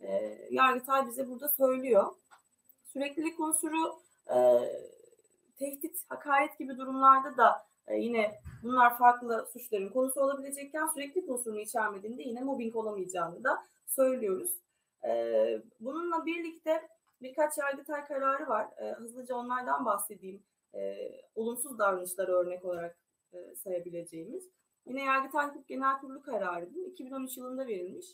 [0.00, 2.12] e, Yargıtay bize burada söylüyor.
[2.84, 4.00] Süreklilik unsuru
[4.34, 4.36] e,
[5.58, 12.22] tehdit, hakaret gibi durumlarda da e, yine bunlar farklı suçların konusu olabilecekken süreklilik unsurunu içermediğinde
[12.22, 14.50] yine mobbing olamayacağını da söylüyoruz.
[15.04, 15.12] E,
[15.80, 16.88] bununla birlikte
[17.22, 18.66] birkaç yargıtay kararı var.
[18.78, 20.42] E, hızlıca onlardan bahsedeyim
[20.74, 22.98] e, olumsuz davranışları örnek olarak
[23.32, 24.50] e, sayabileceğimiz.
[24.86, 26.86] Yine Yargıtay Hukuk Genel Kurulu kararı bu.
[26.86, 28.06] 2013 yılında verilmiş.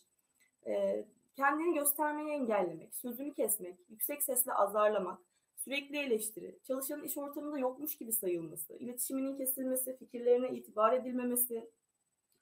[0.66, 1.04] E,
[1.36, 5.18] kendini göstermeyi engellemek, sözünü kesmek, yüksek sesle azarlamak,
[5.56, 11.70] sürekli eleştiri, çalışanın iş ortamında yokmuş gibi sayılması, iletişiminin kesilmesi, fikirlerine itibar edilmemesi,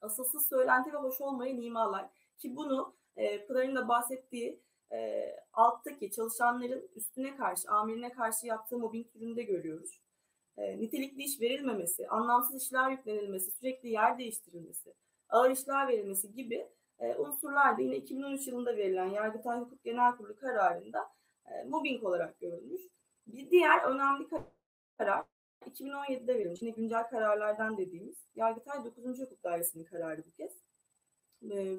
[0.00, 2.10] asılsız söylenti ve hoş olmayı imalar.
[2.38, 4.60] Ki bunu e, Pınar'ın da bahsettiği
[4.92, 10.00] e, alttaki çalışanların üstüne karşı, amirine karşı yaptığı mobbing türünde görüyoruz
[10.60, 14.94] e, nitelikli iş verilmemesi, anlamsız işler yüklenilmesi, sürekli yer değiştirilmesi,
[15.28, 20.36] ağır işler verilmesi gibi e, unsurlar da yine 2013 yılında verilen Yargıtay Hukuk Genel Kurulu
[20.36, 21.08] kararında
[21.46, 22.82] e, mobbing olarak görülmüş.
[23.26, 24.28] Bir diğer önemli
[24.98, 25.24] karar
[25.66, 26.62] 2017'de verilmiş.
[26.62, 29.20] Yine güncel kararlardan dediğimiz Yargıtay 9.
[29.20, 30.52] Hukuk Dairesi'nin kararı bu kez.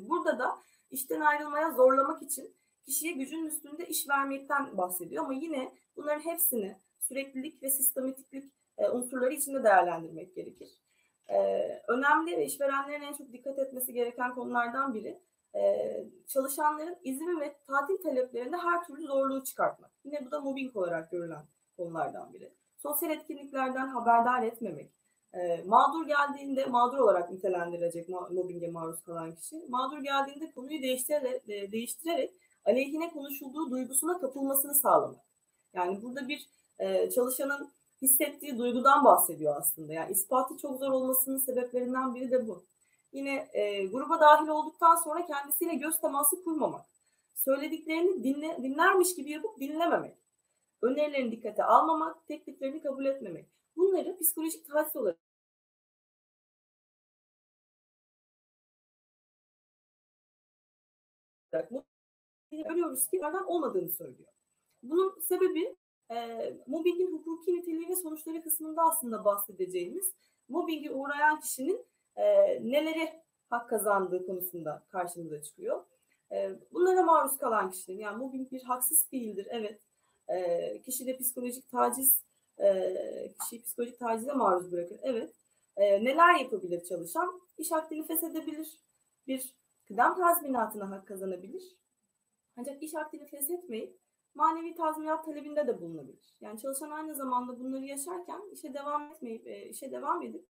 [0.09, 0.57] Burada da
[0.91, 7.63] işten ayrılmaya zorlamak için kişiye gücün üstünde iş vermekten bahsediyor ama yine bunların hepsini süreklilik
[7.63, 10.69] ve sistematiklik e, unsurları içinde değerlendirmek gerekir.
[11.27, 11.37] E,
[11.87, 15.21] önemli ve işverenlerin en çok dikkat etmesi gereken konulardan biri
[15.55, 15.61] e,
[16.27, 19.91] çalışanların izin ve tatil taleplerinde her türlü zorluğu çıkartmak.
[20.03, 21.43] Yine bu da mobbing olarak görülen
[21.77, 22.53] konulardan biri.
[22.77, 24.91] Sosyal etkinliklerden haberdar etmemek,
[25.65, 29.65] mağdur geldiğinde mağdur olarak nitelendirilecek mobbinge maruz kalan kişi.
[29.69, 32.33] Mağdur geldiğinde konuyu değiştirerek, değiştirerek
[32.65, 35.25] aleyhine konuşulduğu duygusuna kapılmasını sağlamak.
[35.73, 37.71] Yani burada bir e, çalışanın
[38.01, 39.93] hissettiği duygudan bahsediyor aslında.
[39.93, 42.63] Yani ispatı çok zor olmasının sebeplerinden biri de bu.
[43.13, 46.85] Yine e, gruba dahil olduktan sonra kendisiyle göz teması kurmamak.
[47.35, 50.15] Söylediklerini dinle, dinlermiş gibi yapıp dinlememek.
[50.81, 53.45] Önerilerini dikkate almamak, tekliflerini kabul etmemek.
[53.77, 55.17] Bunları psikolojik taciz olarak
[62.51, 64.29] görüyoruz ki nereden olmadığını söylüyor.
[64.83, 65.75] Bunun sebebi
[66.11, 70.13] e, mobbingin hukuki niteliği ve sonuçları kısmında aslında bahsedeceğimiz
[70.49, 71.85] mobbinge uğrayan kişinin
[72.15, 72.25] e,
[72.71, 75.85] neleri hak kazandığı konusunda karşımıza çıkıyor.
[76.31, 79.81] E, bunlara maruz kalan kişilerin yani mobbing bir haksız fiildir evet.
[80.27, 82.23] E, kişi de psikolojik taciz
[82.59, 82.95] e,
[83.41, 85.33] kişiyi psikolojik tacize maruz bırakır evet.
[85.77, 87.41] E, neler yapabilir çalışan?
[87.57, 88.79] İş akdini feshedebilir.
[89.27, 89.55] Bir
[89.87, 91.80] kıdem tazminatına hak kazanabilir.
[92.57, 93.99] Ancak iş akdini feshetmeyip
[94.33, 96.35] manevi tazminat talebinde de bulunabilir.
[96.41, 100.47] Yani çalışan aynı zamanda bunları yaşarken işe devam etmeyip e, işe devam edip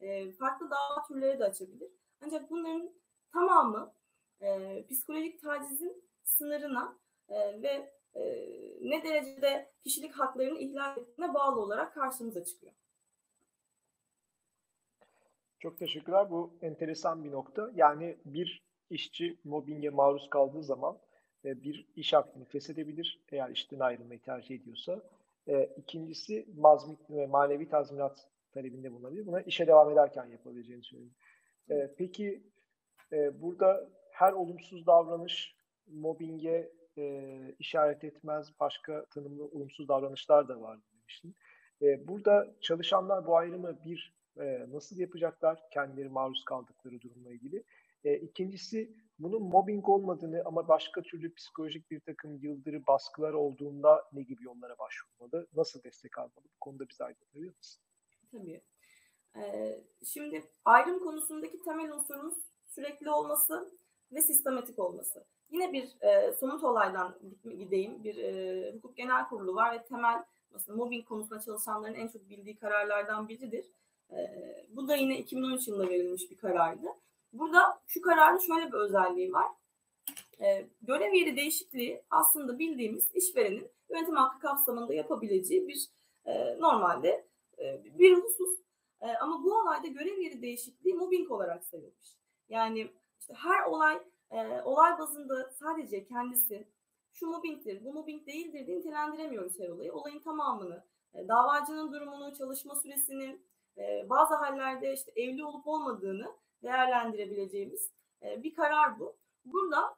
[0.00, 1.90] e, farklı dava türleri de açabilir.
[2.20, 2.90] Ancak bunların
[3.32, 3.94] tamamı
[4.40, 8.22] e, psikolojik tacizin sınırına e, ve e,
[8.80, 12.72] ne derecede kişilik haklarını ihlal ettiğine bağlı olarak karşımıza çıkıyor.
[15.58, 16.30] Çok teşekkürler.
[16.30, 17.70] Bu enteresan bir nokta.
[17.74, 20.98] Yani bir işçi mobbinge maruz kaldığı zaman
[21.46, 25.02] bir iş hakkını feshedebilir eğer işten ayrılmayı tercih ediyorsa.
[25.48, 29.26] E, ikincisi mazmit ve manevi tazminat talebinde bulunabilir.
[29.26, 31.12] Buna işe devam ederken yapabileceğini söylüyor.
[31.70, 32.42] E, peki
[33.32, 35.56] burada her olumsuz davranış
[35.86, 36.72] mobbinge
[37.58, 38.52] işaret etmez.
[38.60, 41.34] Başka tanımlı olumsuz davranışlar da var demiştin.
[42.08, 44.14] burada çalışanlar bu ayrımı bir
[44.72, 47.64] nasıl yapacaklar kendileri maruz kaldıkları durumla ilgili.
[48.06, 54.22] E, ikincisi bunun mobbing olmadığını ama başka türlü psikolojik bir takım yıldırı baskılar olduğunda ne
[54.22, 55.46] gibi yollara başvurmalı?
[55.56, 56.44] Nasıl destek almalı?
[56.44, 57.82] Bu konuda bize aydınlatabilir misin?
[58.32, 58.62] Tabii.
[59.36, 62.34] Ee, şimdi ayrım konusundaki temel unsurumuz
[62.66, 63.72] sürekli olması
[64.12, 65.24] ve sistematik olması.
[65.50, 68.04] Yine bir e, somut olaydan gideyim.
[68.04, 72.56] Bir e, hukuk genel kurulu var ve temel mesela mobbing konusunda çalışanların en çok bildiği
[72.56, 73.66] kararlardan biridir.
[74.10, 74.16] E,
[74.68, 76.86] bu da yine 2013 yılında verilmiş bir karardı.
[77.38, 79.46] Burada şu kararın şöyle bir özelliği var.
[80.40, 85.88] E, görev yeri değişikliği aslında bildiğimiz işverenin yönetim hakkı kapsamında yapabileceği bir
[86.24, 88.60] e, normalde e, bir husus.
[89.00, 92.16] E, ama bu olayda görev yeri değişikliği mobbing olarak sayılmış.
[92.48, 96.68] Yani işte her olay e, olay bazında sadece kendisi
[97.12, 99.92] şu mobbingdir, bu mobbing değildir diye nitelendiremiyoruz her olayı.
[99.92, 103.40] Olayın tamamını, e, davacının durumunu, çalışma süresini,
[103.78, 107.90] e, bazı hallerde işte evli olup olmadığını değerlendirebileceğimiz
[108.22, 109.16] e, bir karar bu.
[109.44, 109.96] Burada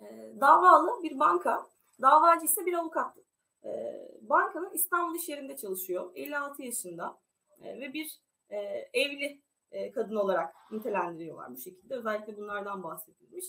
[0.00, 1.66] e, davalı bir banka,
[2.02, 3.16] davacı ise bir avukat.
[3.64, 3.70] E,
[4.22, 6.10] bankanın İstanbul iş yerinde çalışıyor.
[6.14, 7.18] 56 yaşında
[7.60, 8.20] ve bir
[8.92, 9.42] evli
[9.94, 11.94] kadın olarak nitelendiriyorlar bu şekilde.
[11.94, 13.44] Özellikle bunlardan bahsedilmiş.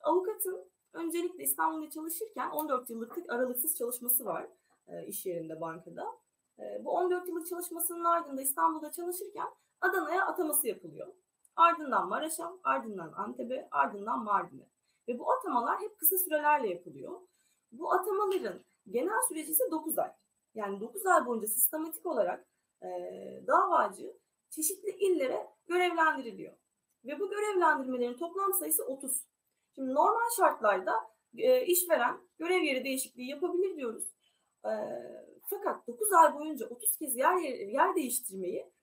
[0.00, 4.46] Avukatın öncelikle İstanbul'da çalışırken 14 yıllık aralıksız çalışması var
[5.06, 6.06] iş yerinde bankada.
[6.80, 9.48] Bu 14 yıllık çalışmasının ardında İstanbul'da çalışırken
[9.84, 11.14] Adana'ya ataması yapılıyor.
[11.56, 14.68] Ardından Maraş'a, ardından Antep'e, ardından Mardin'e.
[15.08, 17.20] Ve bu atamalar hep kısa sürelerle yapılıyor.
[17.72, 20.10] Bu atamaların genel süreci ise 9 ay.
[20.54, 22.46] Yani 9 ay boyunca sistematik olarak
[22.82, 22.88] e,
[23.46, 24.16] davacı
[24.50, 26.56] çeşitli illere görevlendiriliyor.
[27.04, 29.24] Ve bu görevlendirmelerin toplam sayısı 30.
[29.74, 30.92] Şimdi normal şartlarda
[31.36, 34.04] e, işveren görev yeri değişikliği yapabilir diyoruz.
[34.64, 34.72] E,
[35.50, 38.73] fakat 9 ay boyunca 30 kez yer, yer değiştirmeyi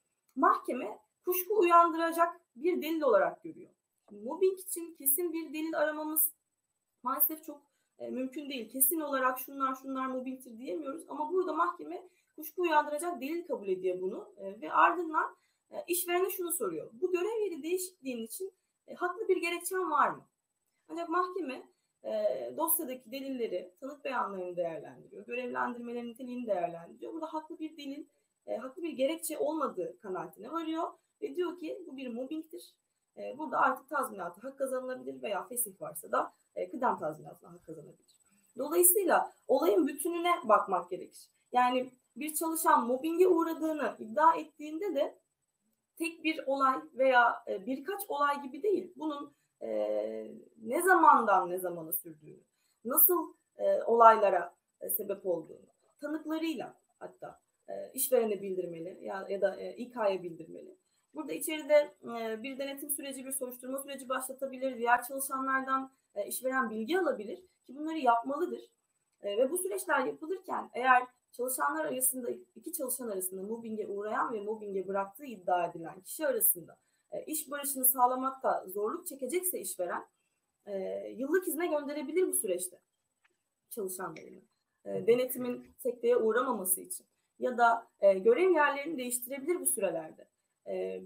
[0.41, 3.71] mahkeme kuşku uyandıracak bir delil olarak görüyor.
[4.11, 6.33] Mobbing için kesin bir delil aramamız
[7.03, 7.61] maalesef çok
[7.99, 8.69] e, mümkün değil.
[8.69, 14.33] Kesin olarak şunlar şunlar mobbingtir diyemiyoruz ama burada mahkeme kuşku uyandıracak delil kabul ediyor bunu
[14.37, 15.35] e, ve ardından
[15.71, 16.89] e, işverene şunu soruyor.
[16.93, 18.51] Bu görev yeri değişikliğin için
[18.87, 20.25] e, haklı bir gerekçen var mı?
[20.89, 21.63] Ancak mahkeme
[22.03, 22.11] e,
[22.57, 27.13] dosyadaki delilleri, tanık beyanlarını değerlendiriyor, görevlendirmelerin niteliğini değerlendiriyor.
[27.13, 28.05] Burada haklı bir delil
[28.47, 30.83] e, haklı bir gerekçe olmadığı kanaatine varıyor
[31.21, 32.75] ve diyor ki bu bir mobbingtir.
[33.17, 38.21] E, burada artık tazminatı hak kazanılabilir veya fesih varsa da e, kıdem tazminatına hak kazanabilir.
[38.57, 41.29] Dolayısıyla olayın bütününe bakmak gerekir.
[41.51, 45.17] Yani bir çalışan mobbinge uğradığını iddia ettiğinde de
[45.97, 48.93] tek bir olay veya e, birkaç olay gibi değil.
[48.95, 49.69] Bunun e,
[50.63, 52.43] ne zamandan ne zamana sürdüğünü,
[52.85, 55.67] nasıl e, olaylara e, sebep olduğunu,
[56.01, 57.39] tanıklarıyla hatta
[57.71, 60.77] e, işverene bildirmeli ya, ya da e, İK'ya bildirmeli.
[61.13, 64.77] Burada içeride e, bir denetim süreci, bir soruşturma süreci başlatabilir.
[64.77, 68.61] Diğer çalışanlardan e, işveren bilgi alabilir ki bunları yapmalıdır.
[69.21, 74.87] E, ve bu süreçler yapılırken eğer çalışanlar arasında, iki çalışan arasında mobbinge uğrayan ve mobbinge
[74.87, 76.77] bıraktığı iddia edilen kişi arasında
[77.27, 80.05] iş barışını sağlamakta zorluk çekecekse işveren
[81.15, 82.79] yıllık izne gönderebilir bu süreçte
[83.69, 84.41] çalışanlarını.
[84.85, 87.05] Denetimin sekteye uğramaması için
[87.41, 90.27] ya da e, görev yerlerini değiştirebilir bu sürelerde.
[90.67, 91.01] E,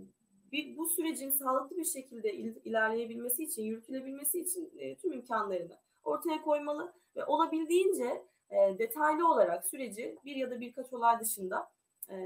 [0.51, 6.41] bir, bu sürecin sağlıklı bir şekilde il, ilerleyebilmesi için, yürütülebilmesi için e, tüm imkanlarını ortaya
[6.41, 11.69] koymalı ve olabildiğince e, detaylı olarak süreci bir ya da birkaç olay dışında
[12.09, 12.17] e,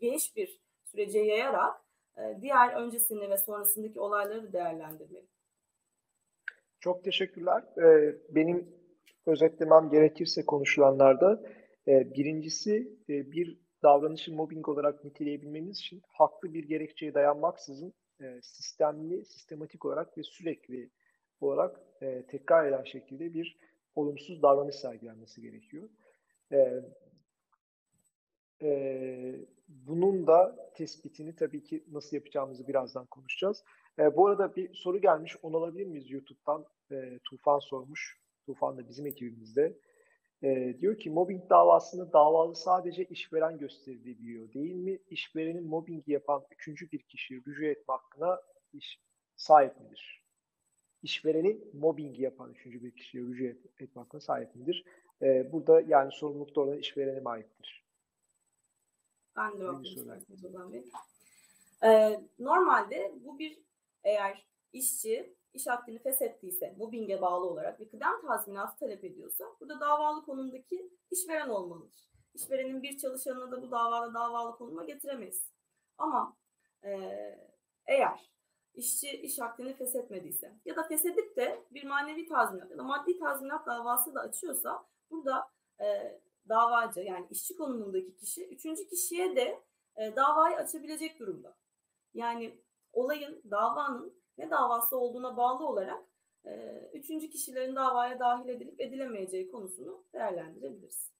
[0.00, 1.74] geniş bir sürece yayarak
[2.16, 5.26] e, diğer öncesini ve sonrasındaki olayları değerlendirmeli.
[6.80, 7.62] Çok teşekkürler.
[7.78, 8.68] Ee, benim
[9.26, 11.42] özetlemem gerekirse konuşulanlarda
[11.90, 19.84] birincisi e, bir davranışı mobbing olarak niteleyebilmeniz için haklı bir gerekçeye dayanmaksızın e, sistemli, sistematik
[19.84, 20.90] olarak ve sürekli
[21.40, 23.58] olarak e, tekrar eden şekilde bir
[23.94, 25.88] olumsuz davranış sergilenmesi gerekiyor.
[29.68, 33.64] Bunun da tespitini tabii ki nasıl yapacağımızı birazdan konuşacağız.
[33.98, 36.66] Bu arada bir soru gelmiş, onu alabilir miyiz YouTube'dan?
[37.24, 38.20] Tufan sormuş.
[38.46, 39.76] Tufan da bizim ekibimizde.
[40.42, 44.98] E, diyor ki mobbing davasında davalı sadece işveren gösterilebiliyor değil mi?
[45.10, 48.40] İşverenin mobbingi yapan üçüncü bir kişi rücu etme hakkına
[48.72, 49.00] iş,
[49.36, 50.24] sahip midir?
[51.02, 54.84] İşverenin mobbingi yapan üçüncü bir kişiye rücu et, etme hakkına sahip midir?
[55.22, 57.84] E, burada yani sorumluluk doğrudan işverene mi aittir?
[59.36, 60.84] Ben de cevap isterseniz Ozan Bey.
[61.84, 63.58] Ee, normalde bu bir
[64.04, 70.24] eğer işçi iş akdini feshettiyse, mobbinge bağlı olarak bir kıdem tazminatı talep ediyorsa burada davalı
[70.24, 72.10] konumdaki işveren olmalıdır.
[72.34, 75.52] İşverenin bir çalışanına da bu davada davalı konuma getiremeyiz.
[75.98, 76.36] Ama
[76.84, 76.90] e,
[77.86, 78.30] eğer
[78.74, 83.66] işçi iş akdini feshetmediyse ya da feshedip de bir manevi tazminat ya da maddi tazminat
[83.66, 89.62] davası da açıyorsa burada e, davacı yani işçi konumundaki kişi üçüncü kişiye de
[89.96, 91.56] e, davayı açabilecek durumda.
[92.14, 92.60] Yani
[92.92, 96.02] olayın, davanın ne davası olduğuna bağlı olarak
[96.44, 96.50] e,
[96.92, 101.10] üçüncü kişilerin davaya dahil edilip edilemeyeceği konusunu değerlendirebiliriz.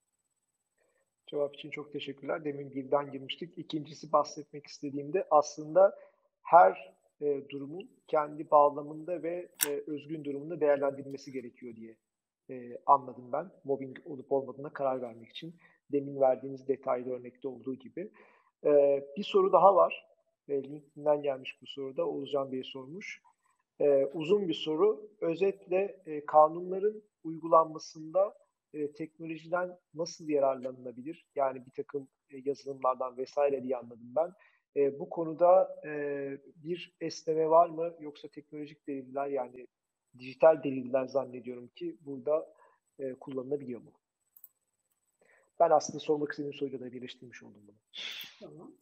[1.26, 2.44] Cevap için çok teşekkürler.
[2.44, 3.58] Demin birden girmiştik.
[3.58, 5.98] İkincisi bahsetmek istediğimde aslında
[6.42, 11.96] her e, durumun kendi bağlamında ve e, özgün durumunda değerlendirilmesi gerekiyor diye
[12.50, 13.50] e, anladım ben.
[13.64, 15.54] Mobbing olup olmadığına karar vermek için.
[15.92, 18.10] Demin verdiğiniz detaylı örnekte olduğu gibi.
[18.64, 20.09] E, bir soru daha var.
[20.50, 22.08] E, LinkedIn'den gelmiş bu soruda.
[22.08, 23.22] Oğuzcan Bey sormuş.
[23.80, 25.10] E, uzun bir soru.
[25.20, 28.34] Özetle e, kanunların uygulanmasında
[28.74, 31.26] e, teknolojiden nasıl yararlanılabilir?
[31.34, 34.32] Yani bir takım e, yazılımlardan vesaire diye anladım ben.
[34.76, 35.92] E, bu konuda e,
[36.56, 37.94] bir esneme var mı?
[38.00, 39.66] Yoksa teknolojik deliller yani
[40.18, 42.54] dijital deliller zannediyorum ki burada
[42.98, 43.92] e, kullanılabiliyor mu?
[45.60, 47.76] Ben aslında sormak istediğim soruyla da birleştirmiş oldum bunu.
[48.40, 48.72] Tamam.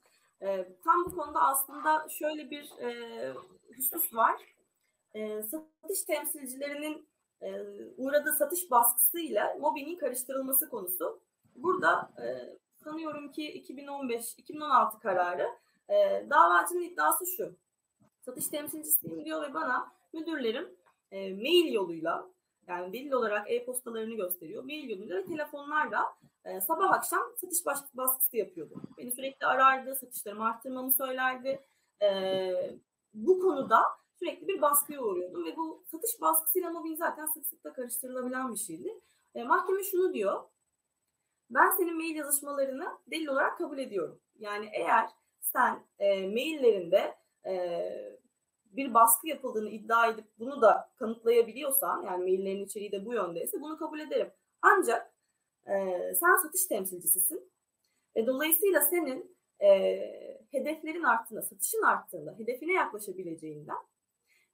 [0.43, 3.33] E, tam bu konuda aslında şöyle bir e,
[3.77, 4.41] husus var.
[5.15, 7.09] E, satış temsilcilerinin
[7.41, 7.63] e,
[7.97, 11.21] uğradığı satış baskısıyla mobbingin karıştırılması konusu.
[11.57, 15.49] Burada e, sanıyorum ki 2015-2016 kararı
[15.89, 17.57] e, davacının iddiası şu.
[18.21, 20.77] Satış temsilcisiyim diyor ve bana müdürlerim
[21.11, 22.31] e, mail yoluyla
[22.69, 24.65] yani delil olarak e-postalarını gösteriyor.
[24.65, 28.75] Mail yoluyla ve telefonlarla e, sabah akşam satış baskısı yapıyordu.
[28.99, 31.67] Beni sürekli arardı, satışlarımı arttırmamı söylerdi.
[32.03, 32.51] E,
[33.15, 33.83] bu konuda
[34.19, 38.59] sürekli bir baskıya uğruyordum ve bu satış baskısıyla mobbing zaten sık sık da karıştırılabilen bir
[38.59, 39.01] şeydi.
[39.35, 40.45] E, mahkeme şunu diyor,
[41.51, 44.21] ben senin mail yazışmalarını delil olarak kabul ediyorum.
[44.39, 47.15] Yani eğer sen e, maillerinde
[47.47, 48.18] e,
[48.73, 53.79] bir baskı yapıldığını iddia edip bunu da kanıtlayabiliyorsan yani maillerin içeriği de bu yöndeyse bunu
[53.79, 54.31] kabul ederim.
[54.63, 55.15] Ancak
[55.67, 55.75] e,
[56.21, 57.51] sen satış temsilcisisin.
[58.15, 59.69] E, dolayısıyla senin e,
[60.51, 63.79] hedeflerin arttığında, satışın arttığında, hedefine yaklaşabileceğinden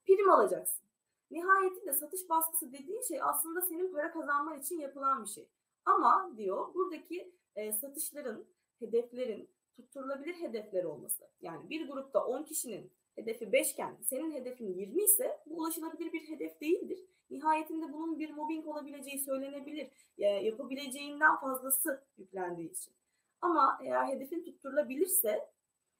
[0.06, 0.84] prim alacaksın.
[1.30, 5.48] Nihayetinde satış baskısı dediğin şey aslında senin para kazanman için yapılan bir şey.
[5.84, 8.44] Ama diyor buradaki e, satışların,
[8.78, 11.24] hedeflerin tutturulabilir hedefler olması.
[11.40, 16.28] Yani bir grupta 10 kişinin hedefi 5 iken senin hedefin 20 ise bu ulaşılabilir bir
[16.28, 16.98] hedef değildir.
[17.30, 19.90] Nihayetinde bunun bir mobbing olabileceği söylenebilir.
[20.18, 22.94] Yapabileceğinden fazlası yüklendiği için.
[23.40, 25.48] Ama eğer hedefin tutturulabilirse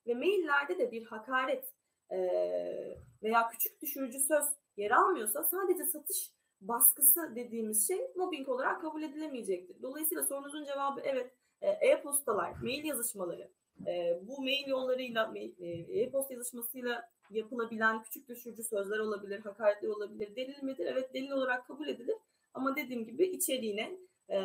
[0.07, 1.73] ve maillerde de bir hakaret
[3.23, 4.45] veya küçük düşürücü söz
[4.77, 9.83] yer almıyorsa sadece satış baskısı dediğimiz şey mobbing olarak kabul edilemeyecektir.
[9.83, 13.51] Dolayısıyla sorunuzun cevabı evet e-postalar, mail yazışmaları,
[13.87, 15.35] e, bu mail yollarıyla,
[15.89, 20.37] e-posta yazışmasıyla yapılabilen küçük düşürücü sözler olabilir, hakaretler olabilir.
[20.37, 20.87] Delil midir?
[20.87, 22.17] Evet delil olarak kabul edilir.
[22.55, 23.99] Ama dediğim gibi içeriğine
[24.31, 24.39] e,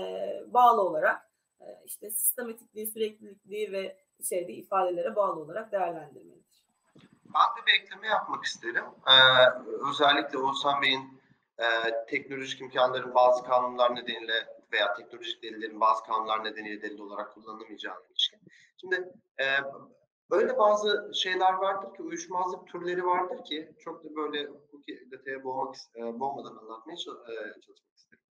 [0.48, 1.32] bağlı olarak
[1.62, 6.40] e, işte sistematikliği, süreklilikliği ve içerdiği ifadelere bağlı olarak değerlendirmelidir.
[7.26, 8.86] Ben de bir ekleme yapmak isterim.
[9.08, 9.14] Ee,
[9.90, 11.22] özellikle Oğuzhan Bey'in
[11.58, 11.66] e,
[12.08, 18.40] teknolojik imkanların bazı kanunlar nedeniyle veya teknolojik delillerin bazı kanunlar nedeniyle delil olarak kullanılamayacağına ilişkin.
[18.82, 19.46] Şimdi e,
[20.32, 25.76] böyle bazı şeyler vardır ki, uyuşmazlık türleri vardır ki çok da böyle hukuki detaya boğmak,
[25.96, 28.24] e, boğmadan anlatmaya e, çalışmak isterim.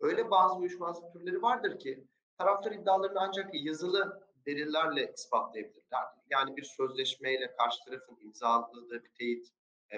[0.00, 2.04] Öyle bazı uyuşmazlık türleri vardır ki
[2.38, 6.04] taraftar iddialarını ancak yazılı delillerle ispatlayabilirler.
[6.30, 9.48] Yani bir sözleşmeyle karşı tarafın imzaladığı bir teyit
[9.92, 9.96] e,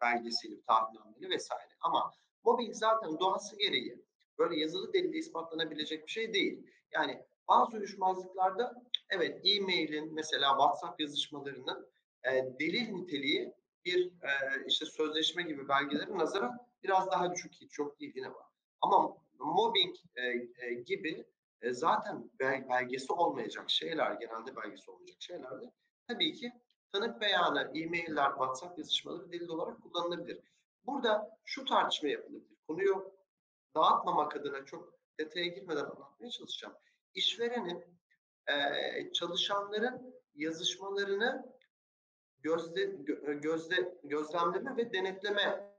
[0.00, 1.70] belgesiyle, taahhütnameyle vesaire.
[1.80, 2.10] Ama
[2.44, 4.04] mobbing zaten doğası gereği
[4.38, 6.66] böyle yazılı delilde ispatlanabilecek bir şey değil.
[6.92, 11.88] Yani bazı uyuşmazlıklarda evet e-mailin mesela WhatsApp yazışmalarının
[12.24, 12.30] e,
[12.60, 14.30] delil niteliği bir e,
[14.66, 18.46] işte sözleşme gibi belgelerin nazara biraz daha düşük hiç çok değil yine var.
[18.80, 20.22] Ama mobbing e,
[20.66, 21.24] e, gibi
[21.62, 25.72] e, zaten bel, belgesi olmayacak şeyler, genelde belgesi olmayacak şeylerde
[26.08, 26.52] tabii ki
[26.92, 30.38] tanık beyanı, e-mailler, WhatsApp yazışmaları delil olarak kullanılabilir.
[30.86, 32.56] Burada şu tartışma yapılabilir.
[32.66, 33.12] Konuyu
[33.74, 36.74] dağıtmamak adına çok detaya girmeden anlatmaya çalışacağım.
[37.14, 37.84] İşverenin
[38.46, 41.52] e, çalışanların yazışmalarını
[42.40, 42.84] gözle,
[43.34, 45.74] gözle, gözlemleme ve denetleme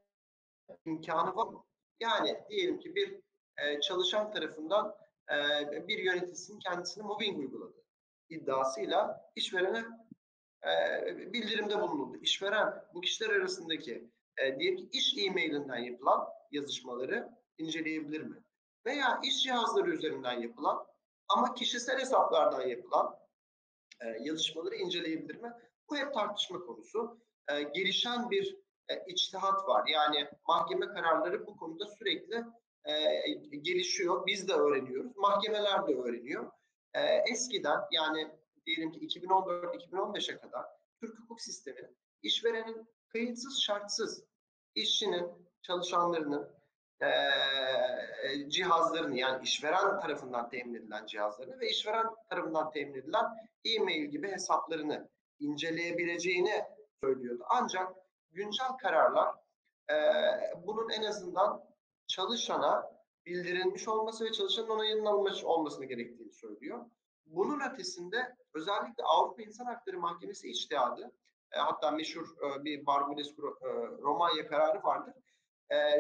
[0.85, 1.63] imkanı var mı?
[1.99, 3.19] Yani diyelim ki bir
[3.57, 4.95] e, çalışan tarafından
[5.31, 7.83] e, bir yöneticisinin kendisine mobbing uyguladı
[8.33, 9.85] iddiasıyla işverene
[10.63, 12.17] e, bildirimde bulunuldu.
[12.21, 18.43] İşveren bu kişiler arasındaki e, diyelim ki iş e-mailinden yapılan yazışmaları inceleyebilir mi?
[18.85, 20.85] Veya iş cihazları üzerinden yapılan
[21.29, 23.15] ama kişisel hesaplardan yapılan
[24.01, 25.53] e, yazışmaları inceleyebilir mi?
[25.89, 27.19] Bu hep tartışma konusu.
[27.51, 28.57] E, gelişen bir
[28.89, 29.87] e, içtihat var.
[29.87, 32.43] Yani mahkeme kararları bu konuda sürekli
[32.85, 32.93] e,
[33.57, 34.27] gelişiyor.
[34.27, 35.17] Biz de öğreniyoruz.
[35.17, 36.51] Mahkemeler de öğreniyor.
[36.93, 37.01] E,
[37.31, 38.31] eskiden yani
[38.65, 40.65] diyelim ki 2014-2015'e kadar
[41.01, 41.89] Türk hukuk sistemi
[42.23, 44.23] işverenin kayıtsız şartsız
[44.75, 45.27] işçinin,
[45.61, 46.49] çalışanlarının
[47.01, 53.25] e, cihazlarını yani işveren tarafından temin edilen cihazlarını ve işveren tarafından temin edilen
[53.65, 56.63] e-mail gibi hesaplarını inceleyebileceğini
[57.03, 57.43] söylüyordu.
[57.49, 57.93] Ancak
[58.31, 59.35] güncel kararlar
[59.91, 59.95] e,
[60.65, 61.63] bunun en azından
[62.07, 62.93] çalışana
[63.25, 66.85] bildirilmiş olması ve çalışanın onayının alınmış olmasını gerektiğini söylüyor.
[67.25, 71.11] Bunun ötesinde özellikle Avrupa İnsan Hakları Mahkemesi içtihadı,
[71.51, 73.67] e, hatta meşhur e, bir Barbulescu e,
[74.01, 75.13] Romanya kararı vardır.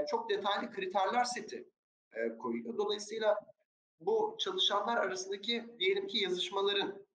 [0.09, 1.69] Çok detaylı kriterler seti
[2.39, 2.77] koyuyor.
[2.77, 3.39] Dolayısıyla
[3.99, 7.05] bu çalışanlar arasındaki diyelim ki yazışmaların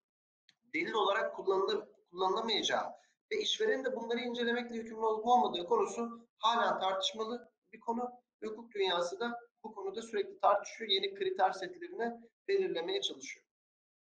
[0.74, 2.86] delil olarak kullanılır, kullanılamayacağı
[3.32, 8.10] ve işverenin de bunları incelemekle yükümlü olup olmadığı konusu hala tartışmalı bir konu.
[8.44, 10.90] Hukuk dünyası da bu konuda sürekli tartışıyor.
[10.90, 13.46] Yeni kriter setlerini belirlemeye çalışıyor.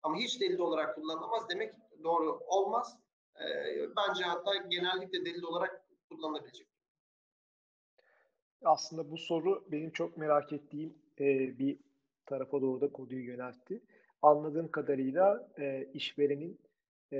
[0.03, 1.73] Ama hiç delil olarak kullanılamaz demek
[2.03, 2.97] doğru olmaz.
[3.97, 6.67] Bence hatta genellikle delil olarak kullanılabilecek.
[8.63, 11.77] Aslında bu soru benim çok merak ettiğim e, bir
[12.25, 13.81] tarafa doğru da konuyu yöneltti.
[14.21, 16.59] Anladığım kadarıyla e, işverenin
[17.13, 17.19] e,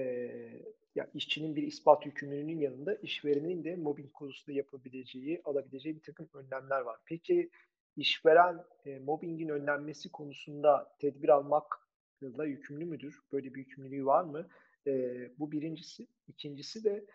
[0.95, 6.81] ya işçinin bir ispat yükümlülüğünün yanında işverenin de mobbing konusunda yapabileceği, alabileceği bir takım önlemler
[6.81, 6.99] var.
[7.05, 7.49] Peki
[7.97, 13.19] işveren e, mobbingin önlenmesi konusunda tedbir almakla yükümlü müdür?
[13.31, 14.47] Böyle bir yükümlülüğü var mı?
[14.87, 16.07] E, bu birincisi.
[16.27, 17.05] İkincisi de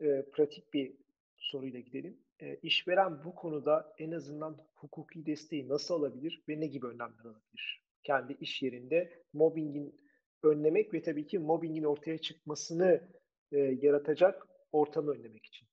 [0.00, 0.92] e, pratik bir
[1.36, 2.18] soruyla gidelim.
[2.40, 7.86] E, işveren bu konuda en azından hukuki desteği nasıl alabilir ve ne gibi önlemler alabilir?
[8.02, 10.00] Kendi iş yerinde mobbingin
[10.42, 13.08] önlemek ve tabii ki mobbingin ortaya çıkmasını
[13.52, 15.68] e, yaratacak ortamı önlemek için.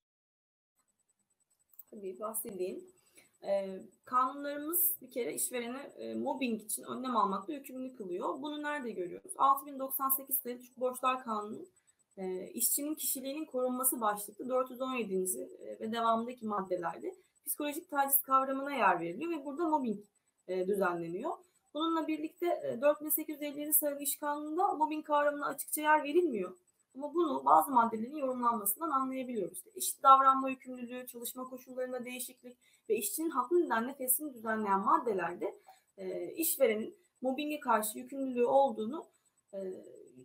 [1.92, 2.84] Tabii bahsedeyim.
[3.44, 8.42] E, kanunlarımız bir kere işverene e, mobbing için önlem almakla yükümlü kılıyor.
[8.42, 9.34] Bunu nerede görüyoruz?
[9.38, 11.66] 6098 sayılı Borçlar Kanunu
[12.18, 15.16] e, işçinin kişiliğinin korunması başlıklı 417.
[15.16, 20.00] E, ve devamındaki maddelerde psikolojik taciz kavramına yer veriliyor ve burada mobbing
[20.48, 21.32] e, düzenleniyor.
[21.74, 26.58] Bununla birlikte e, 4857 sayılı iş kanununda mobbing kavramına açıkça yer verilmiyor.
[26.96, 29.58] Ama bunu bazı maddelerin yorumlanmasından anlayabiliyoruz.
[29.58, 32.58] İşte eşit davranma yükümlülüğü, çalışma koşullarında değişiklik
[32.90, 35.56] ve işçinin haklı nedenle feslini düzenleyen maddelerde
[35.98, 39.06] e, işverenin mobbinge karşı yükümlülüğü olduğunu
[39.54, 39.60] e,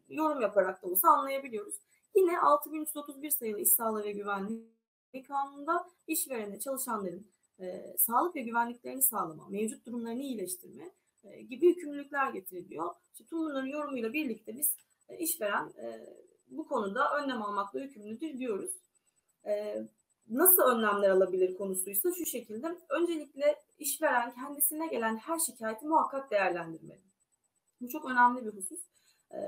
[0.08, 1.74] yorum yaparak da olsa anlayabiliyoruz.
[2.14, 7.26] Yine 6331 sayılı İş Sağlığı ve Güvenliği Kanunu'nda işverene çalışanların
[7.60, 10.90] e, sağlık ve güvenliklerini sağlama, mevcut durumlarını iyileştirme
[11.24, 12.94] e, gibi yükümlülükler getiriliyor.
[13.12, 14.74] İşte bunların yorumuyla birlikte biz
[15.08, 16.16] e, işveren e,
[16.50, 18.70] bu konuda önlem almakla yükümlüdür diyoruz.
[19.46, 19.82] E,
[20.28, 22.78] nasıl önlemler alabilir konusuysa şu şekilde.
[22.88, 27.02] Öncelikle işveren kendisine gelen her şikayeti muhakkak değerlendirmeli.
[27.80, 28.80] Bu çok önemli bir husus.
[29.32, 29.38] E,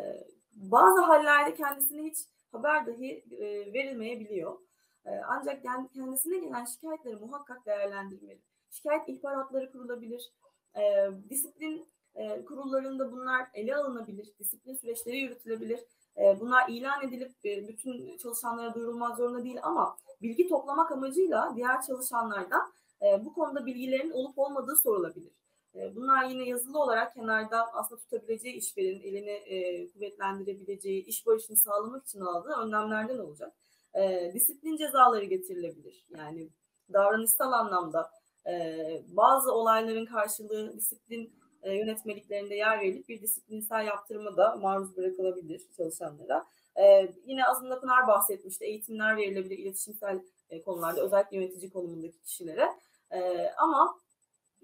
[0.52, 2.18] bazı hallerde kendisine hiç
[2.52, 4.58] haber dahi e, verilmeyebiliyor.
[5.06, 5.62] E, ancak
[5.94, 8.40] kendisine gelen şikayetleri muhakkak değerlendirmeli.
[8.70, 10.32] Şikayet ihbaratları kurulabilir.
[10.76, 10.82] E,
[11.30, 14.34] disiplin e, kurullarında bunlar ele alınabilir.
[14.38, 15.80] Disiplin süreçleri yürütülebilir.
[16.16, 21.82] E, bunlar ilan edilip e, bütün çalışanlara duyurulmak zorunda değil ama bilgi toplamak amacıyla diğer
[21.82, 22.72] çalışanlardan
[23.02, 25.32] e, bu konuda bilgilerin olup olmadığı sorulabilir.
[25.74, 32.06] E, bunlar yine yazılı olarak kenarda aslında tutabileceği işverenin elini e, kuvvetlendirebileceği, iş barışını sağlamak
[32.06, 33.52] için aldığı önlemlerden olacak.
[33.94, 36.04] E, disiplin cezaları getirilebilir.
[36.10, 36.48] Yani
[36.92, 38.10] davranışsal anlamda
[38.46, 38.76] e,
[39.08, 46.46] bazı olayların karşılığı disiplin e, yönetmeliklerinde yer verilip bir disiplinsel yaptırıma da maruz bırakılabilir çalışanlara.
[46.76, 48.64] E, yine önce Pınar bahsetmişti.
[48.64, 52.68] Eğitimler verilebilir iletişimsel e, konularda özellikle yönetici konumundaki kişilere.
[53.10, 53.98] E, ama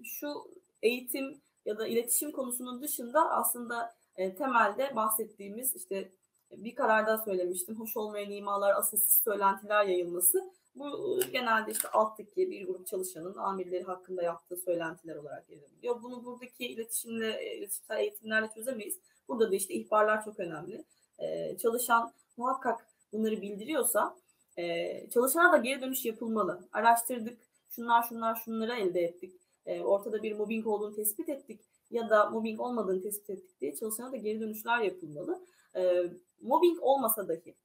[0.03, 6.11] şu eğitim ya da iletişim konusunun dışında aslında e, temelde bahsettiğimiz işte
[6.51, 7.79] bir kararda söylemiştim.
[7.79, 10.51] Hoş olmayan imalar, asılsız söylentiler yayılması.
[10.75, 16.03] Bu genelde işte alttaki bir grup çalışanın amirleri hakkında yaptığı söylentiler olarak yazılıyor.
[16.03, 18.99] Bunu buradaki iletişimle, iletişimsel eğitimlerle çözemeyiz.
[19.27, 20.83] Burada da işte ihbarlar çok önemli.
[21.19, 24.17] Ee, çalışan muhakkak bunları bildiriyorsa
[24.57, 26.67] e, çalışana da geri dönüş yapılmalı.
[26.71, 27.37] Araştırdık,
[27.69, 29.35] şunlar şunlar şunları elde ettik.
[29.67, 31.61] E, ortada bir mobbing olduğunu tespit ettik
[31.91, 35.45] ya da mobbing olmadığını tespit ettik diye çalışana da geri dönüşler yapılmalı.
[35.75, 36.03] E,
[36.41, 37.55] mobbing olmasa dahi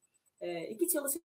[0.40, 1.22] e, iki çalışan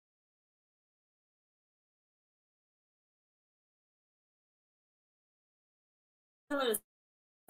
[6.50, 6.80] arası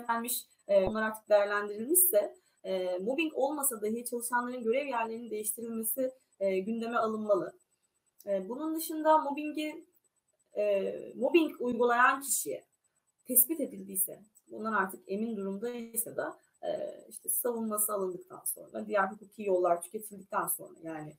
[0.08, 6.96] gelmiş, e, onlar artık değerlendirilmişse e, mobbing olmasa dahi çalışanların görev yerlerinin değiştirilmesi e, gündeme
[6.96, 7.58] alınmalı.
[8.26, 9.86] E, bunun dışında mobbingi
[10.56, 12.65] e, mobbing uygulayan kişiye
[13.26, 14.20] tespit edildiyse,
[14.50, 20.74] bundan artık emin durumdaysa da e, işte savunması alındıktan sonra, diğer hukuki yollar tüketildikten sonra
[20.82, 21.12] yani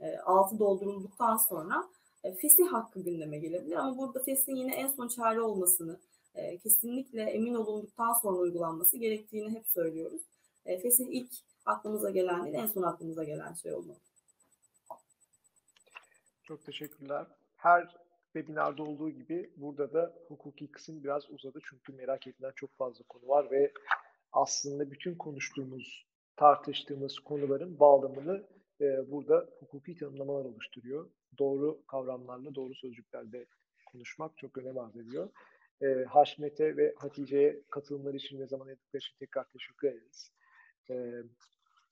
[0.00, 1.88] e, altı doldurulduktan sonra
[2.24, 3.76] e, fesih hakkı gündeme gelebilir.
[3.76, 6.00] Ama burada fesihin yine en son çare olmasını,
[6.34, 10.22] e, kesinlikle emin olunduktan sonra uygulanması gerektiğini hep söylüyoruz.
[10.66, 11.32] E, fesih ilk
[11.64, 13.98] aklımıza gelen değil, en son aklımıza gelen şey olmalı.
[16.42, 17.26] Çok teşekkürler.
[17.56, 18.03] Her
[18.34, 21.58] webinarda olduğu gibi burada da hukuki kısım biraz uzadı.
[21.70, 23.72] Çünkü merak edilen çok fazla konu var ve
[24.32, 26.06] aslında bütün konuştuğumuz,
[26.36, 28.46] tartıştığımız konuların bağlamını
[28.80, 31.10] e, burada hukuki tanımlamalar oluşturuyor.
[31.38, 33.46] Doğru kavramlarla, doğru sözcüklerle
[33.86, 35.28] konuşmak çok önem arz ediyor.
[35.82, 40.32] E, Haşmet'e ve Hatice'ye katılımları için ve zaman ayırdıkları için tekrar teşekkür ederiz.
[40.90, 41.22] E,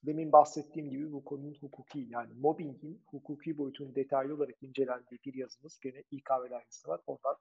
[0.03, 5.79] demin bahsettiğim gibi bu konunun hukuki yani mobbingin hukuki boyutunun detaylı olarak incelendiği bir yazımız
[5.79, 7.01] gene İKV dergisinde var.
[7.07, 7.37] Oradan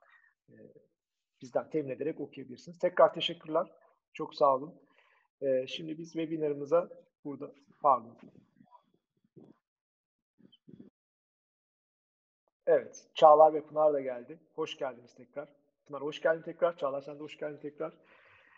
[0.48, 0.54] e,
[1.42, 2.78] bizden temin ederek okuyabilirsiniz.
[2.78, 3.72] Tekrar teşekkürler.
[4.12, 4.74] Çok sağ olun.
[5.40, 6.88] E, şimdi biz webinarımıza
[7.24, 8.16] burada pardon.
[12.66, 14.38] Evet, Çağlar ve Pınar da geldi.
[14.54, 15.48] Hoş geldiniz tekrar.
[15.86, 16.76] Pınar hoş geldin tekrar.
[16.76, 17.92] Çağlar sen de hoş geldin tekrar.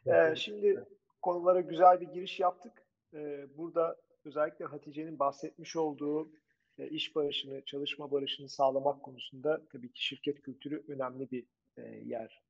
[0.06, 0.84] Ee, şimdi
[1.22, 2.83] konulara güzel bir giriş yaptık.
[3.14, 6.30] Ee, burada özellikle Hatice'nin bahsetmiş olduğu
[6.78, 11.46] e, iş barışını, çalışma barışını sağlamak konusunda tabii ki şirket kültürü önemli bir
[11.76, 12.42] e, yer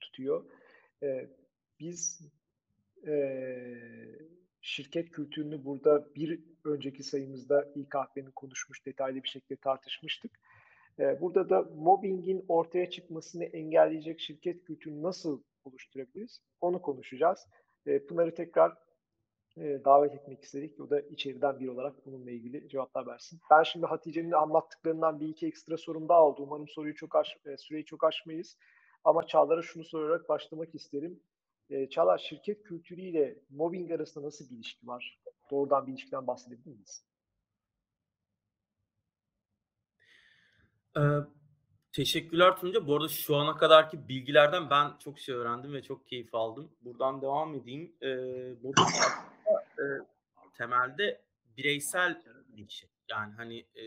[0.00, 0.44] tutuyor.
[1.02, 1.30] E,
[1.80, 2.20] biz
[3.06, 3.14] e,
[4.60, 10.40] şirket kültürünü burada bir önceki sayımızda İKP'nin konuşmuş, detaylı bir şekilde tartışmıştık.
[10.98, 16.40] E, burada da mobbingin ortaya çıkmasını engelleyecek şirket kültürünü nasıl oluşturabiliriz?
[16.60, 17.46] Onu konuşacağız.
[18.08, 18.83] Pınar'ı tekrar
[19.56, 20.80] e, davet etmek istedik.
[20.80, 23.40] O da içeriden bir olarak bununla ilgili cevaplar versin.
[23.50, 26.42] Ben şimdi Hatice'nin anlattıklarından bir iki ekstra sorum daha oldu.
[26.42, 28.56] Umarım soruyu çok aş, e, süreyi çok aşmayız.
[29.04, 31.20] Ama Çağlar'a şunu sorarak başlamak isterim.
[31.70, 35.20] E, Çağlar, şirket kültürüyle mobbing arasında nasıl bir ilişki var?
[35.50, 37.04] Doğrudan bir ilişkiden bahsedebilir miyiz?
[40.96, 41.00] Ee,
[41.92, 42.86] teşekkürler Tunca.
[42.86, 46.70] Bu arada şu ana kadarki bilgilerden ben çok şey öğrendim ve çok keyif aldım.
[46.84, 47.92] Buradan devam edeyim.
[48.00, 48.62] Ee, e,
[50.54, 51.24] temelde
[51.56, 52.88] bireysel bir şey.
[53.08, 53.84] Yani hani e,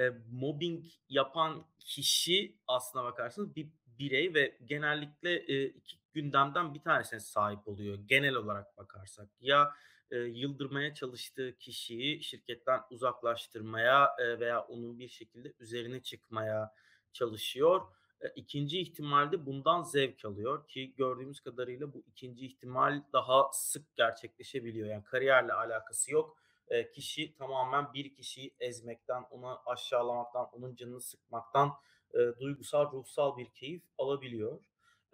[0.00, 7.20] e, mobbing yapan kişi aslına bakarsanız bir birey ve genellikle e, iki gündemden bir tanesine
[7.20, 9.28] sahip oluyor genel olarak bakarsak.
[9.40, 9.74] Ya
[10.10, 16.74] e, yıldırmaya çalıştığı kişiyi şirketten uzaklaştırmaya e, veya onun bir şekilde üzerine çıkmaya
[17.12, 17.80] çalışıyor.
[18.22, 24.88] E, ikinci ihtimalde bundan zevk alıyor ki gördüğümüz kadarıyla bu ikinci ihtimal daha sık gerçekleşebiliyor.
[24.88, 26.36] Yani kariyerle alakası yok.
[26.68, 31.72] E, kişi tamamen bir kişiyi ezmekten, onu aşağılamaktan, onun canını sıkmaktan
[32.14, 34.60] e, duygusal, ruhsal bir keyif alabiliyor.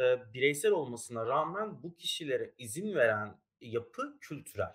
[0.01, 4.75] E, bireysel olmasına rağmen bu kişilere izin veren yapı kültürel.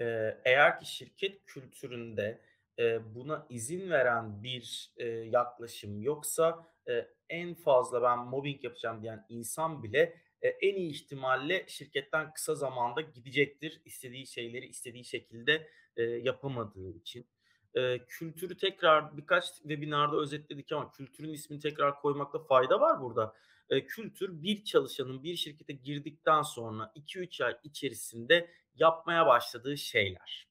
[0.00, 2.40] Eee, eğer ki şirket kültüründe,
[2.78, 9.26] eee, buna izin veren bir, eee, yaklaşım yoksa, eee, en fazla ben mobbing yapacağım diyen
[9.28, 16.04] insan bile, eee, en iyi ihtimalle şirketten kısa zamanda gidecektir istediği şeyleri istediği şekilde, eee,
[16.04, 17.26] yapamadığı için.
[17.76, 23.34] Eee, kültürü tekrar birkaç webinarda özetledik ama kültürün ismini tekrar koymakta fayda var burada.
[23.70, 30.48] e, kültür bir çalışanın bir şirkete girdikten sonra 2-3 ay içerisinde yapmaya başladığı şeyler.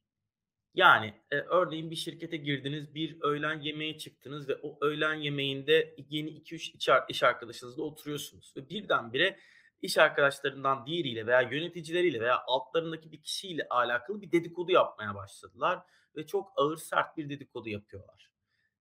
[0.74, 6.30] Yani e, örneğin bir şirkete girdiniz, bir öğlen yemeğe çıktınız ve o öğlen yemeğinde yeni
[6.30, 8.53] 2-3 iş arkadaşınızla oturuyorsunuz.
[8.57, 9.39] Ve birdenbire
[9.82, 15.80] iş arkadaşlarından diğeriyle veya yöneticileriyle veya altlarındaki bir kişiyle alakalı bir dedikodu yapmaya başladılar.
[16.15, 18.32] Ve çok ağır sert bir dedikodu yapıyorlar.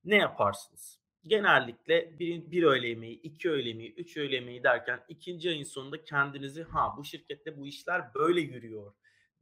[0.04, 1.00] Ne yaparsınız?
[1.26, 6.04] Genellikle bir, bir öğle yemeği, iki öğle yemeği, üç öğle yemeği derken ikinci ayın sonunda
[6.04, 8.94] kendinizi ha bu şirkette bu işler böyle yürüyor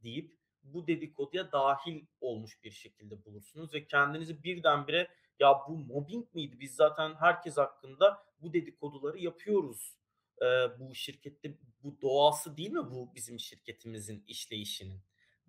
[0.03, 5.07] deyip bu dedikoduya dahil olmuş bir şekilde bulursunuz ve kendinizi birdenbire
[5.39, 6.59] ya bu mobbing miydi?
[6.59, 9.97] Biz zaten herkes hakkında bu dedikoduları yapıyoruz.
[10.41, 10.45] Ee,
[10.79, 15.01] bu şirkette bu doğası değil mi bu bizim şirketimizin işleyişinin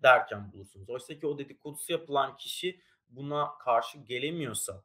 [0.03, 0.89] derken bulursunuz.
[0.89, 4.83] Oysa ki o dedikodusu yapılan kişi buna karşı gelemiyorsa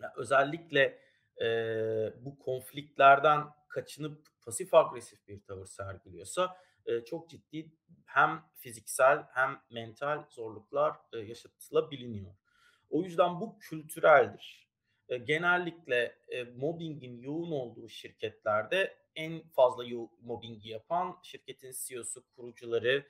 [0.00, 0.98] yani özellikle
[1.40, 1.46] e,
[2.24, 6.56] bu konfliktlerden kaçınıp pasif agresif bir tavır sergiliyorsa
[7.06, 7.72] çok ciddi
[8.06, 12.34] hem fiziksel hem mental zorluklar e, yaşatılabiliyor.
[12.90, 14.66] O yüzden bu kültüreldir.
[15.24, 16.18] Genellikle
[16.56, 19.84] mobbingin yoğun olduğu şirketlerde en fazla
[20.20, 23.06] mobbingi yapan şirketin CEO'su, kurucuları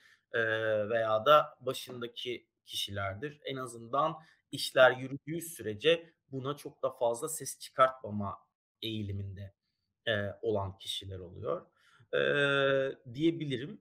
[0.91, 3.41] veya da başındaki kişilerdir.
[3.45, 4.17] En azından
[4.53, 8.39] işler yürüdüğü sürece buna çok da fazla ses çıkartmama
[8.83, 9.55] eğiliminde
[10.43, 11.67] olan kişiler oluyor
[12.15, 12.21] e,
[13.15, 13.81] diyebilirim.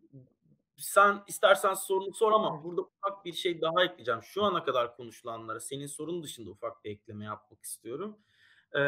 [0.78, 4.24] Sen istersen sorunu sor ama burada ufak bir şey daha ekleyeceğim.
[4.24, 8.18] Şu ana kadar konuşulanlara senin sorun dışında ufak bir ekleme yapmak istiyorum.
[8.76, 8.82] E,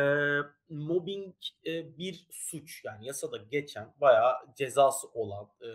[0.69, 1.35] mobbing
[1.65, 5.67] e, bir suç yani yasada geçen bayağı cezası olan e,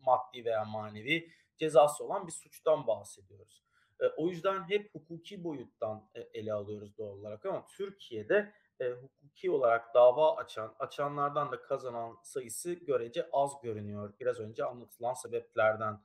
[0.00, 3.62] maddi veya manevi cezası olan bir suçtan bahsediyoruz.
[4.00, 9.50] E, o yüzden hep hukuki boyuttan e, ele alıyoruz doğal olarak ama Türkiye'de e, hukuki
[9.50, 14.14] olarak dava açan, açanlardan da kazanan sayısı görece az görünüyor.
[14.20, 16.00] Biraz önce anlatılan sebeplerden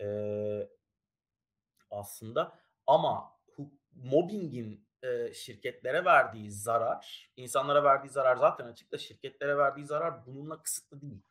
[0.00, 0.06] e,
[1.90, 2.58] aslında.
[2.86, 3.40] Ama
[3.94, 10.62] mobbingin e, şirketlere verdiği zarar, insanlara verdiği zarar zaten açık da şirketlere verdiği zarar bununla
[10.62, 11.22] kısıtlı değil.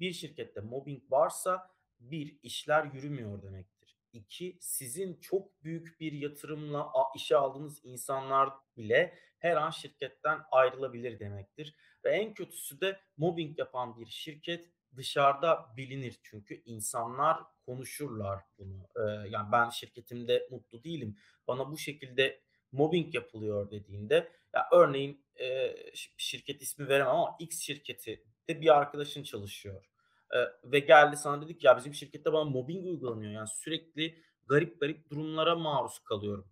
[0.00, 1.70] Bir şirkette mobbing varsa
[2.00, 3.98] bir işler yürümüyor demektir.
[4.12, 11.74] İki, sizin çok büyük bir yatırımla işe aldığınız insanlar bile her an şirketten ayrılabilir demektir.
[12.04, 18.88] Ve en kötüsü de mobbing yapan bir şirket dışarıda bilinir çünkü insanlar konuşurlar bunu.
[18.96, 21.16] Ee, yani ben şirketimde mutlu değilim.
[21.48, 22.40] Bana bu şekilde
[22.72, 25.76] mobbing yapılıyor dediğinde ya örneğin e,
[26.16, 29.90] şirket ismi veremem ama X şirketi de bir arkadaşın çalışıyor.
[30.30, 33.32] E, ve geldi sana dedik ya bizim şirkette bana mobbing uygulanıyor.
[33.32, 36.51] Yani sürekli garip garip durumlara maruz kalıyorum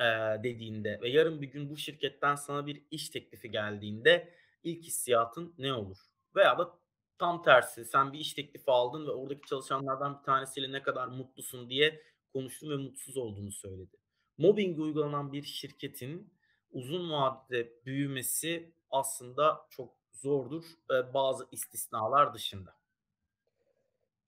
[0.00, 0.04] e,
[0.42, 4.34] dediğinde ve yarın bir gün bu şirketten sana bir iş teklifi geldiğinde
[4.64, 5.98] ilk hissiyatın ne olur?
[6.36, 6.78] Veya da
[7.18, 11.70] tam tersi sen bir iş teklifi aldın ve oradaki çalışanlardan bir tanesiyle ne kadar mutlusun
[11.70, 13.96] diye konuştun ve mutsuz olduğunu söyledi.
[14.38, 16.34] Mobbing uygulanan bir şirketin
[16.70, 20.64] uzun vadede büyümesi aslında çok zordur
[21.14, 22.74] bazı istisnalar dışında.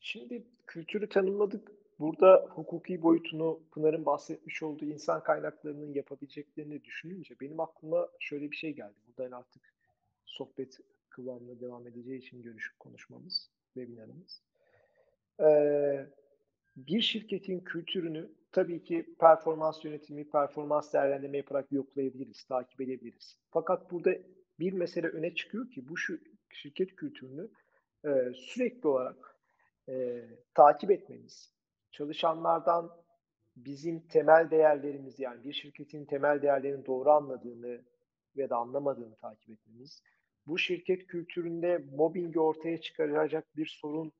[0.00, 1.79] Şimdi kültürü tanımladık.
[2.00, 8.72] Burada hukuki boyutunu Pınar'ın bahsetmiş olduğu insan kaynaklarının yapabileceklerini düşününce benim aklıma şöyle bir şey
[8.74, 8.94] geldi.
[9.06, 9.62] Buradan artık
[10.26, 10.78] sohbet
[11.08, 14.42] kıvamına devam edeceği için görüşüp konuşmamız, webinarımız.
[15.40, 16.06] Ee,
[16.76, 23.38] bir şirketin kültürünü tabii ki performans yönetimi, performans değerlendirme yaparak yoklayabiliriz, takip edebiliriz.
[23.50, 24.10] Fakat burada
[24.58, 25.94] bir mesele öne çıkıyor ki bu
[26.50, 27.48] şirket kültürünü
[28.04, 29.36] e, sürekli olarak
[29.88, 30.24] e,
[30.54, 31.59] takip etmemiz,
[31.90, 32.90] çalışanlardan
[33.56, 37.80] bizim temel değerlerimiz yani bir şirketin temel değerlerini doğru anladığını
[38.36, 40.02] ve da anlamadığını takip etmemiz,
[40.46, 44.12] bu şirket kültüründe mobbingi ortaya çıkaracak bir sorun,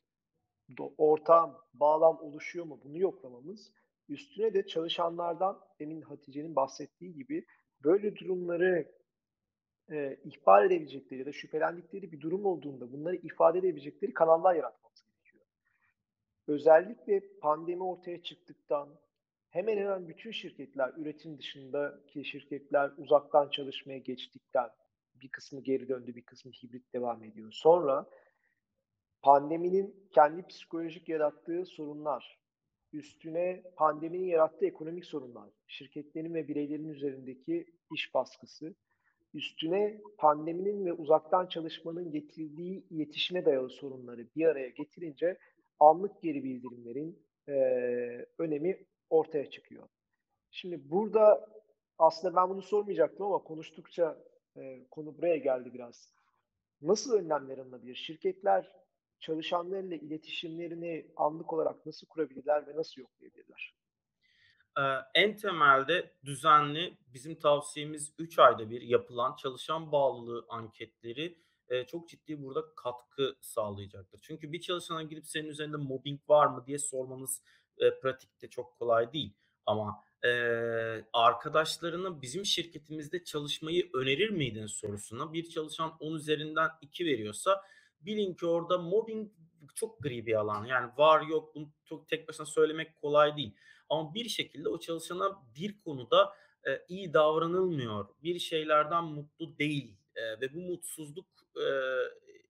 [0.98, 3.72] ortam, bağlam oluşuyor mu bunu yoklamamız,
[4.08, 7.44] üstüne de çalışanlardan demin Hatice'nin bahsettiği gibi
[7.84, 8.92] böyle durumları
[9.90, 14.79] e, ihbar edebilecekleri ya da şüphelendikleri bir durum olduğunda bunları ifade edebilecekleri kanallar gerekiyor.
[16.50, 18.88] Özellikle pandemi ortaya çıktıktan
[19.50, 24.70] hemen hemen bütün şirketler, üretim dışındaki şirketler uzaktan çalışmaya geçtikten
[25.14, 27.52] bir kısmı geri döndü, bir kısmı hibrit devam ediyor.
[27.52, 28.10] Sonra
[29.22, 32.38] pandeminin kendi psikolojik yarattığı sorunlar,
[32.92, 38.74] üstüne pandeminin yarattığı ekonomik sorunlar, şirketlerin ve bireylerin üzerindeki iş baskısı,
[39.34, 45.38] üstüne pandeminin ve uzaktan çalışmanın getirdiği iletişime dayalı sorunları bir araya getirince
[45.80, 47.54] anlık geri bildirimlerin e,
[48.38, 49.88] önemi ortaya çıkıyor.
[50.50, 51.46] Şimdi burada
[51.98, 54.24] aslında ben bunu sormayacaktım ama konuştukça
[54.56, 56.14] e, konu buraya geldi biraz.
[56.82, 57.94] nasıl önlemler alınabilir?
[57.94, 58.72] Şirketler
[59.20, 63.74] çalışanlarıyla iletişimlerini anlık olarak nasıl kurabilirler ve nasıl yoklayabilirler?
[64.78, 64.82] Ee,
[65.14, 71.38] en temelde düzenli bizim tavsiyemiz 3 ayda bir yapılan çalışan bağlılığı anketleri
[71.70, 74.20] e, çok ciddi burada katkı sağlayacaktır.
[74.22, 77.42] Çünkü bir çalışana gidip senin üzerinde mobbing var mı diye sormanız
[77.78, 79.32] e, pratikte çok kolay değil.
[79.66, 80.30] Ama e,
[81.12, 87.62] arkadaşlarına bizim şirketimizde çalışmayı önerir miydin sorusuna bir çalışan 10 üzerinden 2 veriyorsa
[88.00, 89.30] bilin ki orada mobbing
[89.74, 90.64] çok gri bir alan.
[90.64, 93.54] Yani var yok bunu çok tek başına söylemek kolay değil.
[93.88, 96.32] Ama bir şekilde o çalışana bir konuda
[96.68, 98.08] e, iyi davranılmıyor.
[98.22, 101.66] Bir şeylerden mutlu değil e, ve bu mutsuzluk e,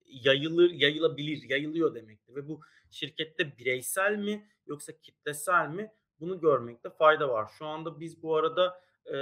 [0.07, 2.35] yayılır, yayılabilir, yayılıyor demektir.
[2.35, 2.61] Ve bu
[2.91, 7.51] şirkette bireysel mi yoksa kitlesel mi bunu görmekte fayda var.
[7.57, 9.15] Şu anda biz bu arada e,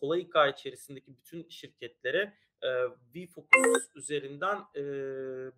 [0.00, 2.68] kolay hikaye içerisindeki bütün şirketlere e,
[3.14, 4.82] VFocus üzerinden e,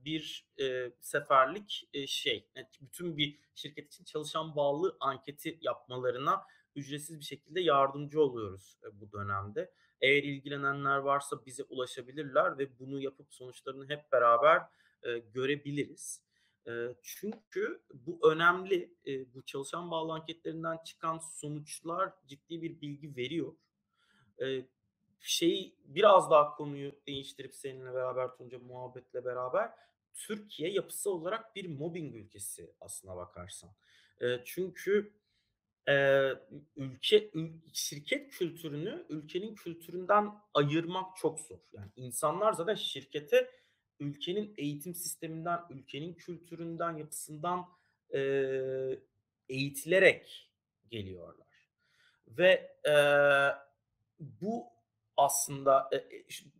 [0.04, 6.42] bir e, seferlik e, şey, yani bütün bir şirket için çalışan bağlı anketi yapmalarına
[6.76, 9.70] ücretsiz bir şekilde yardımcı oluyoruz e, bu dönemde.
[10.04, 14.62] Eğer ilgilenenler varsa bize ulaşabilirler ve bunu yapıp sonuçlarını hep beraber
[15.02, 16.22] e, görebiliriz.
[16.66, 18.94] E, çünkü bu önemli.
[19.06, 23.52] E, bu çalışan bağlı anketlerinden çıkan sonuçlar ciddi bir bilgi veriyor.
[24.42, 24.66] E,
[25.20, 29.70] şeyi biraz daha konuyu değiştirip seninle beraber Tunca muhabbetle beraber
[30.14, 33.70] Türkiye yapısı olarak bir mobbing ülkesi aslına bakarsan.
[34.20, 35.12] E, çünkü
[35.88, 36.28] e,
[36.76, 41.58] ülke ül, şirket kültürünü ülkenin kültüründen ayırmak çok zor.
[41.72, 43.50] Yani insanlar zaten şirkete
[44.00, 47.66] ülkenin eğitim sisteminden, ülkenin kültüründen, yapısından
[48.14, 48.20] e,
[49.48, 50.50] eğitilerek
[50.90, 51.46] geliyorlar.
[52.28, 52.94] Ve e,
[54.18, 54.66] bu
[55.16, 56.04] aslında e,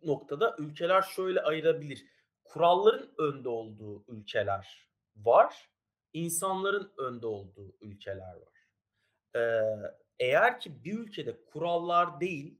[0.02, 2.06] noktada ülkeler şöyle ayırabilir.
[2.44, 5.70] Kuralların önde olduğu ülkeler var,
[6.12, 8.53] insanların önde olduğu ülkeler var.
[10.18, 12.58] Eğer ki bir ülkede kurallar değil,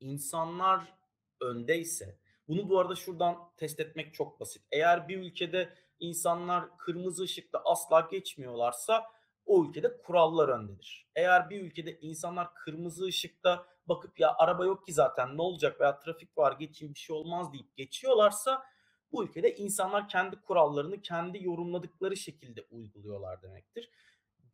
[0.00, 0.92] insanlar
[1.40, 2.18] öndeyse,
[2.48, 4.62] bunu bu arada şuradan test etmek çok basit.
[4.72, 9.04] Eğer bir ülkede insanlar kırmızı ışıkta asla geçmiyorlarsa
[9.46, 11.06] o ülkede kurallar öndedir.
[11.14, 15.98] Eğer bir ülkede insanlar kırmızı ışıkta bakıp ya araba yok ki zaten ne olacak veya
[15.98, 18.64] trafik var geçeyim bir şey olmaz deyip geçiyorlarsa
[19.12, 23.90] bu ülkede insanlar kendi kurallarını kendi yorumladıkları şekilde uyguluyorlar demektir.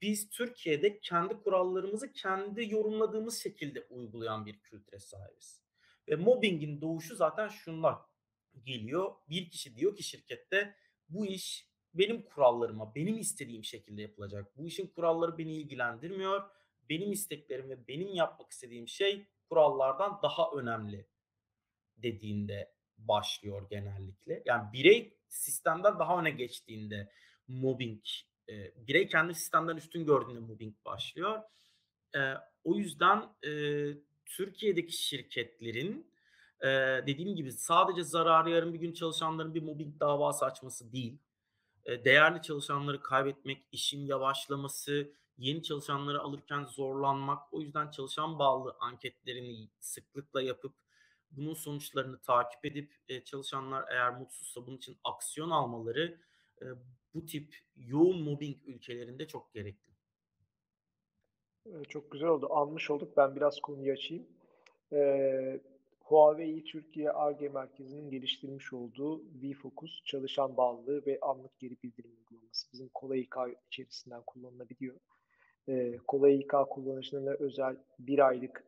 [0.02, 5.62] Biz Türkiye'de kendi kurallarımızı kendi yorumladığımız şekilde uygulayan bir kültüre sahibiz.
[6.08, 7.98] Ve mobbingin doğuşu zaten şundan
[8.64, 9.14] geliyor.
[9.28, 10.76] Bir kişi diyor ki şirkette
[11.08, 14.56] bu iş benim kurallarıma, benim istediğim şekilde yapılacak.
[14.56, 16.50] Bu işin kuralları beni ilgilendirmiyor.
[16.88, 21.08] Benim isteklerim ve benim yapmak istediğim şey kurallardan daha önemli
[21.96, 24.42] dediğinde başlıyor genellikle.
[24.46, 27.12] Yani birey sistemden daha öne geçtiğinde
[27.48, 28.04] mobbing,
[28.48, 31.42] e, birey kendi sistemden üstün gördüğünde mobbing başlıyor.
[32.14, 32.34] E,
[32.64, 33.50] o yüzden e,
[34.26, 36.06] Türkiye'deki şirketlerin
[36.60, 36.68] e,
[37.06, 41.18] dediğim gibi sadece zararı yarın bir gün çalışanların bir mobbing davası açması değil
[41.86, 47.54] değerli çalışanları kaybetmek, işin yavaşlaması, yeni çalışanları alırken zorlanmak.
[47.54, 50.74] O yüzden çalışan bağlı anketlerini sıklıkla yapıp
[51.30, 52.92] bunun sonuçlarını takip edip
[53.24, 56.20] çalışanlar eğer mutsuzsa bunun için aksiyon almaları
[57.14, 59.92] bu tip yoğun mobbing ülkelerinde çok gerekli.
[61.88, 62.46] Çok güzel oldu.
[62.50, 63.16] Almış olduk.
[63.16, 64.26] Ben biraz konuyu açayım.
[64.92, 65.60] Ee,
[66.00, 72.88] Huawei Türkiye ARGE Merkezi'nin geliştirmiş olduğu vFocus çalışan bağlılığı ve anlık geri bildirim uygulaması bizim
[72.88, 73.36] Kolay İK
[73.66, 74.96] içerisinden kullanılabiliyor.
[75.68, 78.64] Ee, Kolay İK kullanıcılarına özel bir aylık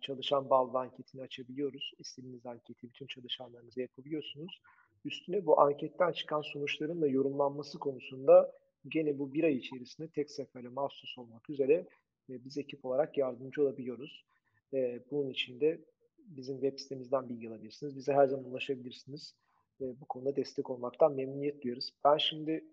[0.00, 1.92] çalışan bağlı anketini açabiliyoruz.
[1.98, 4.60] İstediğiniz anketi bütün çalışanlarınıza yapabiliyorsunuz.
[5.04, 8.52] Üstüne bu anketten çıkan sonuçların da yorumlanması konusunda
[8.88, 11.86] gene bu bir ay içerisinde tek sefere mahsus olmak üzere
[12.30, 14.24] e, biz ekip olarak yardımcı olabiliyoruz.
[14.72, 15.80] E, bunun için de
[16.18, 17.96] bizim web sitemizden bilgi alabilirsiniz.
[17.96, 19.34] Bize her zaman ulaşabilirsiniz.
[19.80, 21.90] E, bu konuda destek olmaktan memnuniyet duyuyoruz.
[22.04, 22.64] Ben şimdi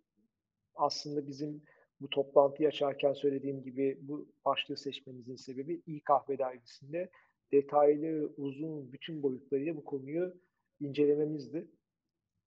[0.75, 1.63] aslında bizim
[2.01, 7.09] bu toplantıyı açarken söylediğim gibi bu başlığı seçmemizin sebebi İyi Kahve Dergisi'nde
[7.51, 10.33] detaylı, uzun, bütün boyutlarıyla bu konuyu
[10.79, 11.67] incelememizdi.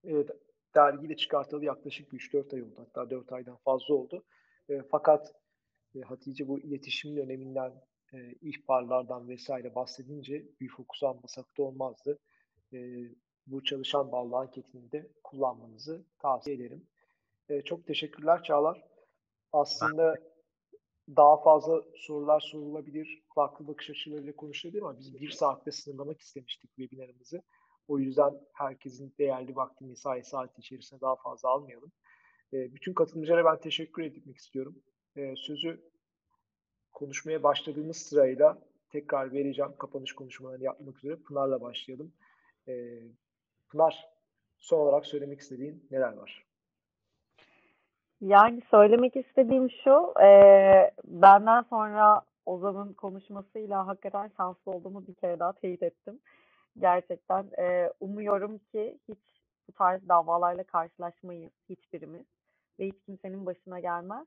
[0.07, 0.31] Evet,
[0.75, 2.75] dergi de çıkartılı yaklaşık 3-4 ay oldu.
[2.77, 4.25] Hatta 4 aydan fazla oldu.
[4.69, 5.35] E, fakat
[5.95, 7.73] e, Hatice bu iletişimin öneminden
[8.13, 12.19] e, ihbarlardan vesaire bahsedince bir fokus almasak da olmazdı.
[12.73, 12.79] E,
[13.47, 16.87] bu çalışan bağlı anketini de kullanmanızı tavsiye ederim.
[17.49, 18.85] E, çok teşekkürler Çağlar.
[19.53, 20.15] Aslında
[21.09, 27.43] daha fazla sorular sorulabilir, farklı bakış açılarıyla konuşulabilir ama biz bir saatte sınırlamak istemiştik webinarımızı.
[27.89, 31.93] O yüzden herkesin değerli vakti mesai saati içerisinde daha fazla almayalım.
[32.53, 34.83] E, bütün katılımcılara ben teşekkür etmek istiyorum.
[35.17, 35.81] E, sözü
[36.93, 38.59] konuşmaya başladığımız sırayla
[38.89, 39.73] tekrar vereceğim.
[39.79, 42.13] Kapanış konuşmalarını yapmak üzere Pınar'la başlayalım.
[42.69, 42.73] E,
[43.69, 44.09] Pınar,
[44.59, 46.45] son olarak söylemek istediğin neler var?
[48.21, 50.29] Yani söylemek istediğim şu, e,
[51.05, 56.21] benden sonra Ozan'ın konuşmasıyla hakikaten şanslı olduğumu bir kere daha teyit ettim.
[56.79, 59.19] Gerçekten e, umuyorum ki hiç
[59.69, 62.27] bu tarz davalarla karşılaşmayız hiçbirimiz
[62.79, 64.27] ve hiç kimsenin başına gelmez.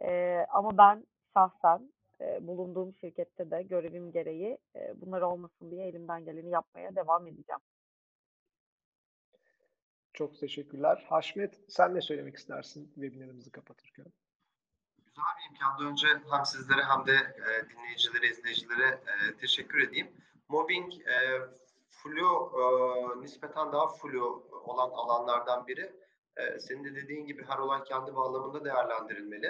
[0.00, 6.24] E, ama ben şahsen e, bulunduğum şirkette de görevim gereği e, bunlar olmasın diye elimden
[6.24, 7.60] geleni yapmaya devam edeceğim.
[10.12, 11.06] Çok teşekkürler.
[11.08, 14.06] Haşmet sen ne söylemek istersin webinarımızı kapatırken?
[15.06, 20.08] Güzel bir imkandan önce hem sizlere hem de e, dinleyicilere, izleyicilere e, teşekkür edeyim.
[20.48, 21.16] Mobbing e,
[21.90, 22.64] flu, e,
[23.20, 25.96] nispeten daha flu olan alanlardan biri.
[26.36, 29.46] E, senin de dediğin gibi her olay kendi bağlamında değerlendirilmeli.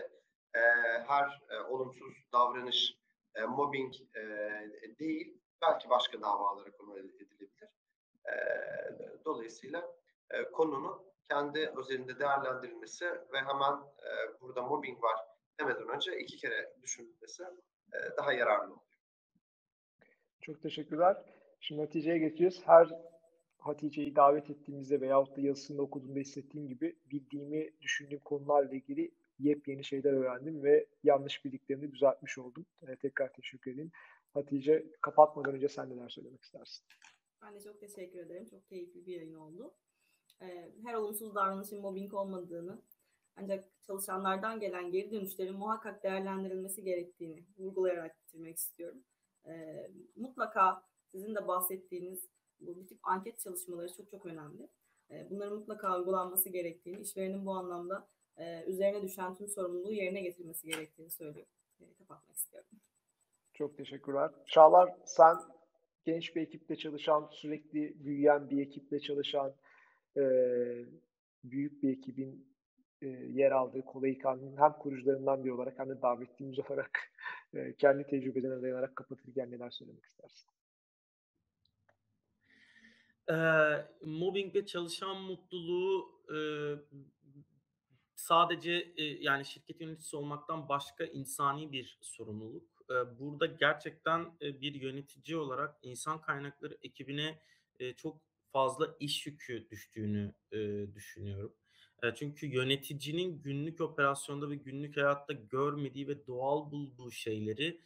[0.54, 0.60] E,
[1.06, 2.98] her e, olumsuz davranış
[3.34, 4.22] e, mobbing e,
[4.98, 7.50] değil, belki başka davalara konu edilebilir.
[8.26, 8.34] E,
[9.24, 9.94] dolayısıyla
[10.30, 15.18] e, konunun kendi özelinde değerlendirilmesi ve hemen e, burada mobbing var
[15.60, 17.42] demeden önce iki kere düşünülmesi
[17.92, 18.80] e, daha yararlı oluyor.
[20.40, 21.16] Çok teşekkürler.
[21.60, 22.60] Şimdi Hatice'ye geçeceğiz.
[22.64, 22.88] Her
[23.58, 30.12] Hatice'yi davet ettiğimizde veyahut da yazısında okuduğumda hissettiğim gibi bildiğimi düşündüğüm konularla ilgili yepyeni şeyler
[30.12, 32.66] öğrendim ve yanlış bildiklerimi düzeltmiş oldum.
[32.82, 33.92] Ee, tekrar teşekkür edeyim.
[34.30, 36.86] Hatice kapatmadan önce sen neler söylemek istersin?
[37.42, 38.46] Ben de çok teşekkür ederim.
[38.50, 39.74] Çok keyifli bir yayın oldu.
[40.42, 42.82] Ee, her olumsuz davranışın mobbing olmadığını
[43.36, 49.04] ancak çalışanlardan gelen geri dönüşlerin muhakkak değerlendirilmesi gerektiğini vurgulayarak bitirmek istiyorum.
[49.46, 50.82] Ee, mutlaka
[51.12, 52.28] sizin de bahsettiğiniz
[52.60, 54.68] bu tip anket çalışmaları çok çok önemli.
[55.10, 60.66] Ee, bunların mutlaka uygulanması gerektiğini, işverenin bu anlamda e, üzerine düşen tüm sorumluluğu yerine getirmesi
[60.66, 61.52] gerektiğini söylüyorum.
[61.80, 62.70] E, kapatmak istiyorum.
[63.54, 64.30] Çok teşekkürler.
[64.46, 65.36] Çağlar sen
[66.04, 69.54] genç bir ekiple çalışan, sürekli büyüyen bir ekiple çalışan,
[70.16, 70.22] e,
[71.44, 72.48] büyük bir ekibin
[73.02, 76.90] e, yer aldığı Kolayıkan'ın hem kurucularından biri olarak hem de davetlimiz olarak
[77.54, 80.48] e, kendi tecrübelerine dayanarak kapatırken neler söylemek istersin?
[83.30, 83.34] E,
[84.02, 86.38] mobbing ve çalışan mutluluğu e,
[88.14, 92.68] sadece e, yani şirket yöneticisi olmaktan başka insani bir sorumluluk.
[92.90, 97.38] E, burada gerçekten e, bir yönetici olarak insan kaynakları ekibine
[97.80, 98.20] e, çok
[98.52, 100.58] fazla iş yükü düştüğünü e,
[100.94, 101.54] düşünüyorum.
[102.02, 107.80] E, çünkü yöneticinin günlük operasyonda ve günlük hayatta görmediği ve doğal bulduğu şeyleri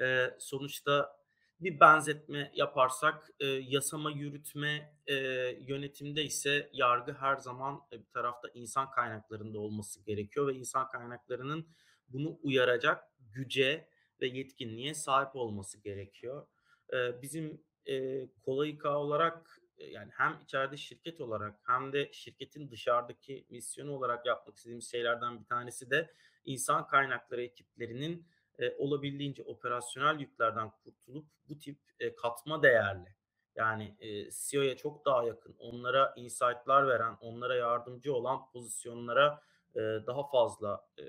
[0.00, 1.23] e, sonuçta
[1.60, 5.14] bir benzetme yaparsak e, yasama yürütme e,
[5.60, 11.68] yönetimde ise yargı her zaman e, bir tarafta insan kaynaklarında olması gerekiyor ve insan kaynaklarının
[12.08, 13.88] bunu uyaracak güce
[14.20, 16.46] ve yetkinliğe sahip olması gerekiyor.
[16.92, 23.92] E, bizim e, Kolayika olarak yani hem içeride şirket olarak hem de şirketin dışarıdaki misyonu
[23.92, 26.10] olarak yapmak istediğimiz şeylerden bir tanesi de
[26.44, 28.26] insan kaynakları ekiplerinin
[28.58, 33.14] e, olabildiğince operasyonel yüklerden kurtulup bu tip e, katma değerli
[33.56, 39.42] yani e, CEO'ya çok daha yakın, onlara insight'lar veren, onlara yardımcı olan pozisyonlara
[39.74, 41.02] e, daha fazla e,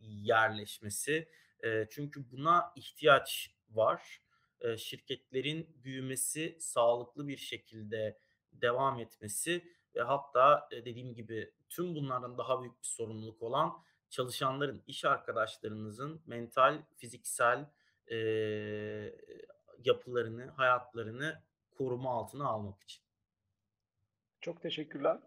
[0.00, 1.28] yerleşmesi.
[1.64, 4.20] E, çünkü buna ihtiyaç var
[4.78, 8.18] şirketlerin büyümesi, sağlıklı bir şekilde
[8.52, 13.72] devam etmesi ve hatta dediğim gibi tüm bunlardan daha büyük bir sorumluluk olan
[14.14, 17.66] çalışanların, iş arkadaşlarınızın mental, fiziksel
[18.10, 18.16] e,
[19.84, 21.42] yapılarını, hayatlarını
[21.78, 23.02] koruma altına almak için.
[24.40, 25.18] Çok teşekkürler.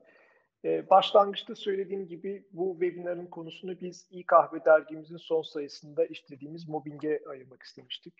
[0.65, 7.21] Ee, başlangıçta söylediğim gibi bu webinarın konusunu biz İyi Kahve dergimizin son sayısında işlediğimiz mobbinge
[7.29, 8.13] ayırmak istemiştik.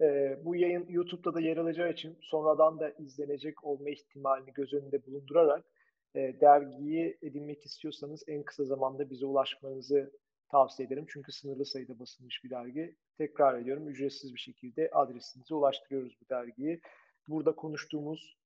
[0.00, 5.06] E, bu yayın YouTube'da da yer alacağı için sonradan da izlenecek olma ihtimalini göz önünde
[5.06, 5.64] bulundurarak
[6.16, 10.12] e, dergiyi edinmek istiyorsanız en kısa zamanda bize ulaşmanızı
[10.48, 11.06] tavsiye ederim.
[11.08, 12.96] Çünkü sınırlı sayıda basılmış bir dergi.
[13.18, 16.80] Tekrar ediyorum ücretsiz bir şekilde adresinize ulaştırıyoruz bu dergiyi.
[17.28, 18.36] Burada konuştuğumuz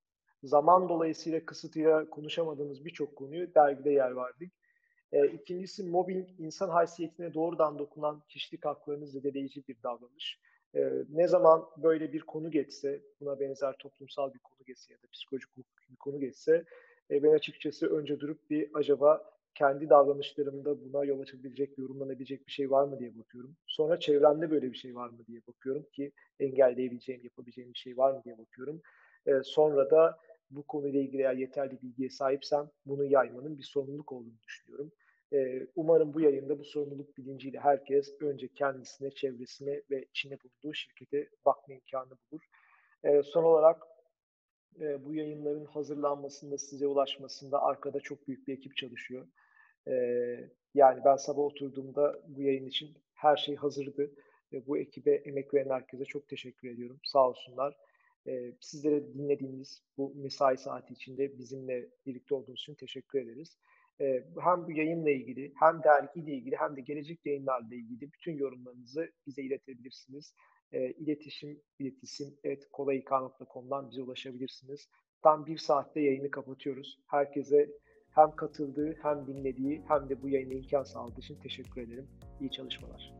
[0.43, 4.53] zaman dolayısıyla kısıtıyla konuşamadığımız birçok konuyu dergide yer verdik.
[5.12, 10.41] E, ikincisi mobbing insan haysiyetine doğrudan dokunan kişilik haklarını zedeleyici bir davranış.
[10.75, 15.07] E, ne zaman böyle bir konu geçse, buna benzer toplumsal bir konu geçse ya da
[15.12, 15.57] psikolojik
[15.91, 16.64] bir konu geçse,
[17.11, 22.70] e, ben açıkçası önce durup bir acaba kendi davranışlarımda buna yol açabilecek, yorumlanabilecek bir şey
[22.70, 23.56] var mı diye bakıyorum.
[23.66, 28.12] Sonra çevremde böyle bir şey var mı diye bakıyorum ki engelleyebileceğim, yapabileceğim bir şey var
[28.12, 28.82] mı diye bakıyorum.
[29.26, 30.18] E, sonra da
[30.50, 34.92] bu konuyla ilgili eğer yeterli bilgiye sahipsem bunu yaymanın bir sorumluluk olduğunu düşünüyorum.
[35.32, 41.28] Ee, umarım bu yayında bu sorumluluk bilinciyle herkes önce kendisine, çevresine ve içinde bulunduğu şirkete
[41.44, 42.42] bakma imkanı bulur.
[43.04, 43.82] Ee, son olarak
[44.79, 49.29] bu yayınların hazırlanmasında, size ulaşmasında arkada çok büyük bir ekip çalışıyor.
[50.75, 54.11] Yani ben sabah oturduğumda bu yayın için her şey hazırdı.
[54.66, 57.01] Bu ekibe emek veren herkese çok teşekkür ediyorum.
[57.05, 57.77] Sağ olsunlar.
[58.61, 63.59] Sizlere dinlediğiniz bu mesai saati içinde bizimle birlikte olduğunuz için teşekkür ederiz.
[64.41, 69.43] Hem bu yayınla ilgili hem dergiyle ilgili hem de gelecek yayınlarla ilgili bütün yorumlarınızı bize
[69.43, 70.35] iletebilirsiniz.
[70.73, 74.89] E, iletişim, iletişim et kolayik.com'dan bize ulaşabilirsiniz.
[75.23, 76.99] Tam bir saatte yayını kapatıyoruz.
[77.07, 77.71] Herkese
[78.14, 82.09] hem katıldığı hem dinlediği hem de bu yayına imkan sağladığı için teşekkür ederim.
[82.41, 83.20] İyi çalışmalar.